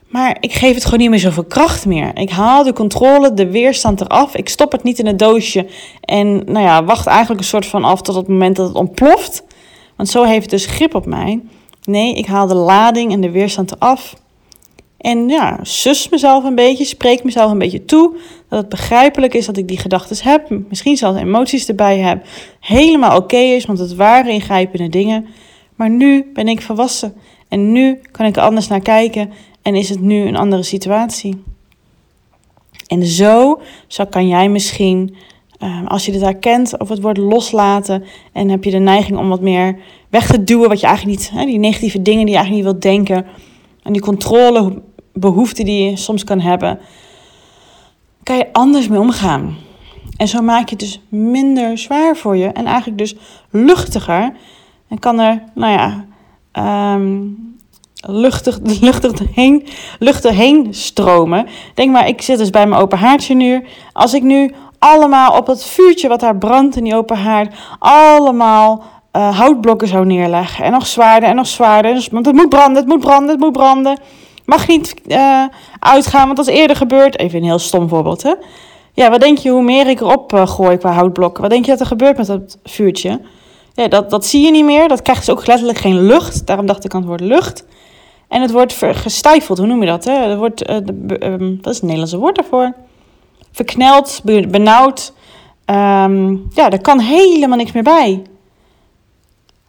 Maar 0.10 0.38
ik 0.40 0.54
geef 0.54 0.74
het 0.74 0.84
gewoon 0.84 1.00
niet 1.00 1.10
meer 1.10 1.20
zoveel 1.20 1.44
kracht 1.44 1.86
meer. 1.86 2.18
Ik 2.18 2.30
haal 2.30 2.64
de 2.64 2.74
controle, 2.74 3.34
de 3.34 3.52
weerstand 3.52 4.02
eraf. 4.02 4.36
Ik 4.36 4.50
stop 4.50 4.72
het 4.72 4.84
niet 4.84 5.00
in 5.00 5.06
het 5.06 5.20
doosje. 5.20 5.68
En 6.02 6.36
nou 6.46 6.60
ja, 6.60 6.84
wacht 6.84 7.08
eigenlijk 7.08 7.40
een 7.40 7.48
soort 7.48 7.66
van 7.66 7.84
af 7.84 8.02
tot 8.02 8.16
het 8.16 8.28
moment 8.28 8.56
dat 8.56 8.68
het 8.68 8.78
ontploft. 8.78 9.44
Want 9.96 10.10
zo 10.10 10.24
heeft 10.24 10.42
het 10.42 10.50
dus 10.50 10.66
grip 10.66 10.96
op 10.96 11.06
mij. 11.06 11.42
Nee, 11.84 12.16
ik 12.16 12.26
haal 12.26 12.48
de 12.48 12.56
lading 12.56 13.12
en 13.12 13.22
de 13.22 13.32
weerstand 13.32 13.72
eraf. 13.72 14.16
En 14.98 15.30
ja, 15.30 15.60
sus 15.62 16.10
mezelf 16.10 16.44
een 16.44 16.56
beetje, 16.56 16.86
spreek 16.86 17.24
mezelf 17.24 17.52
een 17.52 17.58
beetje 17.58 17.86
toe. 17.86 18.16
Dat 18.50 18.60
het 18.60 18.70
begrijpelijk 18.70 19.34
is 19.34 19.46
dat 19.46 19.58
ik 19.58 19.68
die 19.68 19.78
gedachten 19.78 20.30
heb. 20.30 20.50
Misschien 20.70 20.98
zelfs 20.98 21.20
emoties 21.20 21.68
erbij 21.68 21.98
heb. 21.98 22.26
Helemaal 22.60 23.18
oké 23.18 23.38
is, 23.38 23.66
want 23.66 23.80
het 23.80 23.96
waren 23.96 24.32
ingrijpende 24.32 24.90
dingen. 24.90 25.26
Maar 25.76 25.90
nu 25.90 26.32
ben 26.34 26.48
ik 26.48 26.62
volwassen. 26.62 27.14
En 27.48 27.72
nu 27.72 28.00
kan 28.12 28.26
ik 28.26 28.36
er 28.36 28.42
anders 28.42 28.68
naar 28.68 28.82
kijken. 28.82 29.32
En 29.67 29.75
is 29.75 29.89
het 29.89 30.01
nu 30.01 30.27
een 30.27 30.36
andere 30.36 30.63
situatie. 30.63 31.43
En 32.88 33.05
zo, 33.05 33.62
zo 33.88 34.05
kan 34.05 34.27
jij 34.27 34.50
misschien, 34.50 35.15
ehm, 35.59 35.86
als 35.86 36.05
je 36.05 36.12
dit 36.12 36.21
herkent, 36.21 36.77
of 36.79 36.89
het 36.89 37.01
woord 37.01 37.17
loslaten 37.17 38.03
en 38.33 38.50
heb 38.50 38.63
je 38.63 38.71
de 38.71 38.77
neiging 38.77 39.17
om 39.17 39.29
wat 39.29 39.41
meer 39.41 39.79
weg 40.09 40.27
te 40.27 40.43
duwen 40.43 40.69
wat 40.69 40.79
je 40.79 40.88
eigenlijk 40.88 41.19
niet, 41.19 41.45
die 41.45 41.59
negatieve 41.59 42.01
dingen 42.01 42.25
die 42.25 42.33
je 42.33 42.39
eigenlijk 42.39 42.65
niet 42.65 42.74
wilt 42.74 42.93
denken 42.93 43.25
en 43.83 43.93
die 43.93 44.01
controlebehoefte 44.01 45.63
die 45.63 45.89
je 45.89 45.97
soms 45.97 46.24
kan 46.24 46.39
hebben, 46.39 46.79
kan 48.24 48.38
je 48.38 48.53
anders 48.53 48.88
mee 48.88 49.00
omgaan. 49.00 49.55
En 50.17 50.27
zo 50.27 50.41
maak 50.41 50.69
je 50.69 50.75
het 50.75 50.79
dus 50.79 51.01
minder 51.09 51.77
zwaar 51.77 52.17
voor 52.17 52.38
je 52.38 52.47
en 52.47 52.65
eigenlijk 52.65 52.97
dus 52.97 53.15
luchtiger. 53.50 54.33
En 54.88 55.00
kan 55.00 55.19
er, 55.19 55.43
nou 55.55 55.71
ja, 55.71 56.05
um, 56.95 57.57
luchtig, 58.06 58.60
luchtig, 58.82 59.13
heen, 59.34 59.68
luchtig 60.00 60.36
heen 60.36 60.68
stromen. 60.74 61.48
Denk 61.74 61.92
maar, 61.92 62.08
ik 62.08 62.22
zit 62.22 62.38
dus 62.38 62.50
bij 62.50 62.68
mijn 62.68 62.82
open 62.82 62.98
haartje 62.98 63.36
nu. 63.36 63.66
Als 63.94 64.13
ik 64.13 64.24
nu 64.24 64.54
allemaal 64.80 65.38
op 65.38 65.48
het 65.48 65.66
vuurtje 65.66 66.08
wat 66.08 66.20
daar 66.20 66.38
brandt 66.38 66.75
in 66.75 66.84
die 66.84 66.96
open 66.96 67.18
haard, 67.18 67.56
allemaal 67.80 68.84
uh, 69.13 69.38
houtblokken 69.38 69.88
zou 69.88 70.06
neerleggen. 70.06 70.66
En 70.66 70.72
nog 70.72 70.88
zwaarder 70.88 71.30
en 71.30 71.36
nog 71.36 71.48
zwaarder. 71.48 71.94
Dus, 71.94 72.08
want 72.08 72.25
het 72.25 72.36
moet 72.36 72.50
branden, 72.50 72.75
het 72.75 72.88
moet 72.88 73.00
branden, 73.00 73.30
het 73.30 73.39
moet 73.39 73.51
branden. 73.51 74.00
Mag 74.46 74.68
niet 74.68 74.94
uh, 75.08 75.44
uitgaan, 75.80 76.25
want 76.25 76.38
dat 76.38 76.48
is 76.48 76.56
eerder 76.56 76.75
gebeurd. 76.75 77.20
Even 77.20 77.39
een 77.39 77.46
heel 77.46 77.60
stom 77.60 77.89
voorbeeld, 77.89 78.24
hè. 78.24 78.34
Ja, 78.94 79.10
wat 79.10 79.22
denk 79.22 79.38
je 79.38 79.50
hoe 79.50 79.63
meer 79.63 79.88
ik 79.88 80.00
erop 80.01 80.34
uh, 80.34 80.48
gooi 80.48 80.77
qua 80.77 80.92
houtblokken? 80.92 81.42
Wat 81.42 81.51
denk 81.51 81.66
je 81.66 81.72
dat 81.72 81.80
er 81.80 81.86
gebeurt 81.86 82.18
met 82.18 82.27
dat 82.27 82.58
vuurtje? 82.63 83.20
Ja, 83.74 83.88
dat, 83.88 84.10
dat 84.10 84.25
zie 84.25 84.46
je 84.46 84.51
niet 84.51 84.66
meer. 84.66 84.88
Dat 84.88 85.01
krijgt 85.01 85.25
dus 85.25 85.36
ook 85.36 85.48
letterlijk 85.48 85.77
geen 85.77 86.06
lucht. 86.06 86.48
Daarom 86.48 86.66
dacht 86.66 86.86
ik 86.86 86.94
aan 86.94 87.00
het 87.00 87.10
woord 87.10 87.22
lucht. 87.22 87.66
En 88.27 88.41
het 88.41 88.51
wordt 88.51 88.74
gestijfeld, 88.91 89.57
hoe 89.57 89.67
noem 89.67 89.81
je 89.81 89.88
dat? 89.88 90.05
Hè? 90.05 90.13
Het 90.13 90.38
wordt, 90.38 90.69
uh, 90.69 90.75
is 91.62 91.75
het 91.75 91.81
Nederlandse 91.81 92.17
woord 92.17 92.36
daarvoor? 92.36 92.74
Verkneld, 93.51 94.22
benauwd. 94.24 95.13
Um, 95.65 96.48
ja, 96.53 96.69
daar 96.69 96.81
kan 96.81 97.00
helemaal 97.00 97.57
niks 97.57 97.72
meer 97.72 97.84
bij. 97.84 98.22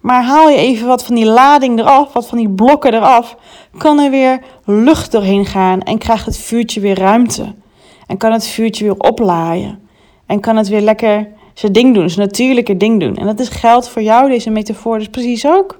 Maar 0.01 0.25
haal 0.25 0.49
je 0.49 0.57
even 0.57 0.87
wat 0.87 1.05
van 1.05 1.15
die 1.15 1.27
lading 1.27 1.79
eraf, 1.79 2.13
wat 2.13 2.27
van 2.27 2.39
die 2.39 2.49
blokken 2.49 2.95
eraf, 2.95 3.37
kan 3.79 3.99
er 3.99 4.11
weer 4.11 4.41
lucht 4.65 5.13
doorheen 5.13 5.47
gaan 5.47 5.83
en 5.83 5.99
krijgt 5.99 6.27
het 6.27 6.39
vuurtje 6.39 6.81
weer 6.81 6.99
ruimte. 6.99 7.55
En 8.07 8.17
kan 8.17 8.33
het 8.33 8.47
vuurtje 8.47 8.85
weer 8.85 8.99
oplaaien. 8.99 9.89
En 10.27 10.41
kan 10.41 10.57
het 10.57 10.69
weer 10.69 10.81
lekker 10.81 11.29
zijn 11.55 11.73
ding 11.73 11.95
doen, 11.95 12.11
zijn 12.11 12.27
natuurlijke 12.27 12.77
ding 12.77 13.01
doen. 13.01 13.17
En 13.17 13.27
dat 13.27 13.41
is 13.41 13.49
geld 13.49 13.89
voor 13.89 14.03
jou, 14.03 14.29
deze 14.29 14.51
metafoor, 14.51 14.99
dus 14.99 15.09
precies 15.09 15.47
ook. 15.47 15.77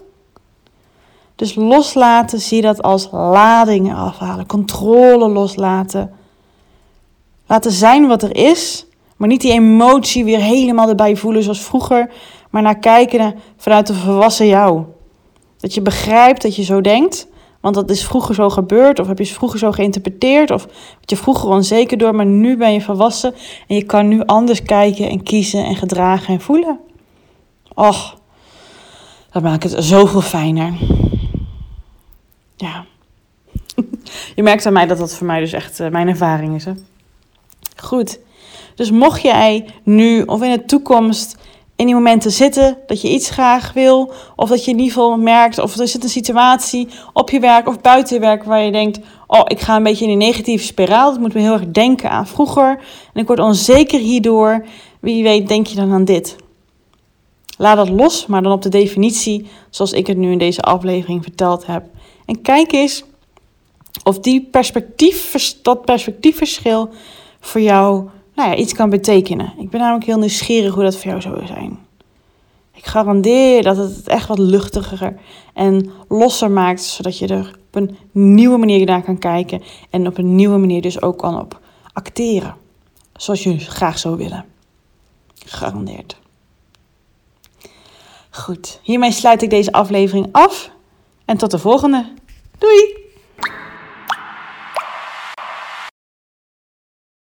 Dus 1.39 1.55
loslaten, 1.55 2.41
zie 2.41 2.63
dat 2.63 2.83
als 2.83 3.09
ladingen 3.11 3.97
afhalen, 3.97 4.47
controle 4.47 5.29
loslaten. 5.29 6.13
Laten 7.47 7.73
zijn 7.73 8.07
wat 8.07 8.23
er 8.23 8.37
is, 8.37 8.87
maar 9.17 9.29
niet 9.29 9.41
die 9.41 9.53
emotie 9.53 10.25
weer 10.25 10.39
helemaal 10.39 10.89
erbij 10.89 11.17
voelen 11.17 11.43
zoals 11.43 11.61
vroeger, 11.61 12.11
maar 12.51 12.63
naar 12.63 12.79
kijken 12.79 13.35
vanuit 13.57 13.87
de 13.87 13.95
volwassen 13.95 14.47
jou. 14.47 14.83
Dat 15.59 15.75
je 15.75 15.83
begrijpt 15.83 16.43
dat 16.43 16.57
je 16.57 16.63
zo 16.63 16.81
denkt, 16.81 17.29
want 17.61 17.75
dat 17.75 17.91
is 17.91 18.05
vroeger 18.05 18.35
zo 18.35 18.51
gebeurd, 18.51 19.01
of 19.01 19.07
heb 19.07 19.19
je 19.19 19.25
het 19.25 19.33
vroeger 19.33 19.59
zo 19.59 19.73
geïnterpreteerd, 19.73 20.51
of 20.51 20.65
werd 20.65 21.11
je 21.11 21.17
vroeger 21.17 21.49
onzeker 21.49 21.99
door, 21.99 22.15
maar 22.15 22.27
nu 22.27 22.57
ben 22.57 22.73
je 22.73 22.81
volwassen 22.81 23.35
en 23.67 23.77
je 23.77 23.83
kan 23.83 24.09
nu 24.09 24.23
anders 24.25 24.63
kijken 24.63 25.09
en 25.09 25.23
kiezen 25.23 25.65
en 25.65 25.77
gedragen 25.77 26.35
en 26.35 26.41
voelen. 26.41 26.79
Och, 27.75 28.17
dat 29.31 29.43
maakt 29.43 29.63
het 29.63 29.85
zoveel 29.85 30.21
fijner. 30.21 30.73
Ja. 32.59 32.85
je 34.37 34.43
merkt 34.43 34.67
aan 34.67 34.73
mij 34.73 34.87
dat 34.87 34.99
dat 34.99 35.15
voor 35.15 35.27
mij 35.27 35.41
dus 35.41 35.53
echt 35.53 35.81
uh, 35.81 35.89
mijn 35.89 36.09
ervaring 36.09 36.55
is. 36.55 36.65
Hè? 36.65 36.73
Goed. 37.77 38.19
Dus 38.75 38.91
mocht 38.91 39.23
jij 39.23 39.67
nu 39.83 40.23
of 40.23 40.43
in 40.43 40.51
de 40.51 40.65
toekomst 40.65 41.37
in 41.77 41.87
die 41.87 41.95
momenten 41.95 42.31
zitten 42.31 42.79
dat 42.87 43.01
je 43.01 43.09
iets 43.09 43.31
graag 43.31 43.73
wil, 43.73 44.13
of 44.37 44.49
dat 44.49 44.65
je 44.65 44.71
in 44.71 44.79
ieder 44.79 44.93
geval 44.93 45.19
merkt, 45.19 45.59
of 45.59 45.77
er 45.77 45.89
zit 45.89 46.03
een 46.03 46.09
situatie 46.09 46.89
op 47.13 47.31
je 47.31 47.41
werk 47.41 47.69
of 47.69 47.81
buiten 47.81 48.15
je 48.15 48.21
werk 48.21 48.45
waar 48.45 48.63
je 48.63 48.73
denkt: 48.73 49.01
Oh, 49.27 49.41
ik 49.45 49.61
ga 49.61 49.77
een 49.77 49.83
beetje 49.83 50.05
in 50.05 50.11
een 50.11 50.19
negatieve 50.19 50.65
spiraal. 50.65 51.11
Dat 51.11 51.21
moet 51.21 51.35
me 51.35 51.41
heel 51.41 51.53
erg 51.53 51.67
denken 51.67 52.11
aan 52.11 52.27
vroeger. 52.27 52.81
En 53.13 53.21
ik 53.21 53.27
word 53.27 53.39
onzeker 53.39 54.01
hierdoor. 54.01 54.67
Wie 55.01 55.23
weet, 55.23 55.49
denk 55.49 55.67
je 55.67 55.77
dan 55.77 55.93
aan 55.93 56.05
dit? 56.05 56.37
Laat 57.59 57.77
dat 57.77 57.89
los, 57.89 58.27
maar 58.27 58.43
dan 58.43 58.53
op 58.53 58.63
de 58.63 58.69
definitie, 58.69 59.47
zoals 59.71 59.93
ik 59.93 60.07
het 60.07 60.17
nu 60.17 60.33
in 60.33 60.39
deze 60.39 60.63
aflevering 60.63 61.23
verteld 61.23 61.67
heb. 61.67 61.85
En 62.29 62.43
kijk 62.43 62.73
eens 62.73 63.05
of 64.05 64.19
die 64.19 64.49
perspectief, 64.51 65.59
dat 65.63 65.85
perspectiefverschil 65.85 66.89
voor 67.41 67.61
jou 67.61 68.09
nou 68.35 68.51
ja, 68.51 68.57
iets 68.57 68.73
kan 68.73 68.91
betekenen. 68.91 69.53
Ik 69.59 69.71
ben 69.71 69.81
namelijk 69.81 70.07
heel 70.07 70.19
nieuwsgierig 70.19 70.75
hoe 70.75 70.83
dat 70.83 70.97
voor 70.97 71.11
jou 71.11 71.21
zou 71.21 71.47
zijn. 71.47 71.79
Ik 72.75 72.87
garandeer 72.87 73.63
dat 73.63 73.77
het 73.77 74.09
echt 74.09 74.29
wat 74.29 74.39
luchtiger 74.39 75.17
en 75.55 75.91
losser 76.09 76.51
maakt, 76.51 76.83
zodat 76.83 77.19
je 77.19 77.27
er 77.27 77.59
op 77.67 77.75
een 77.75 77.97
nieuwe 78.13 78.59
manier 78.59 78.87
naar 78.87 79.03
kan 79.03 79.19
kijken 79.19 79.63
en 79.91 80.07
op 80.07 80.19
een 80.19 80.35
nieuwe 80.35 80.59
manier 80.59 80.83
dus 80.83 81.03
ook 81.03 81.19
kan 81.19 81.41
op 81.41 81.61
acteren. 81.93 82.57
Zoals 83.17 83.43
je 83.43 83.59
graag 83.59 83.99
zou 83.99 84.17
willen. 84.17 84.45
Gegarandeerd. 85.47 86.17
Goed, 88.31 88.81
hiermee 88.83 89.13
sluit 89.13 89.43
ik 89.43 89.51
deze 89.51 89.73
aflevering 89.73 90.29
af 90.33 90.71
en 91.29 91.37
tot 91.37 91.51
de 91.51 91.59
volgende. 91.59 92.07
Doei! 92.59 93.08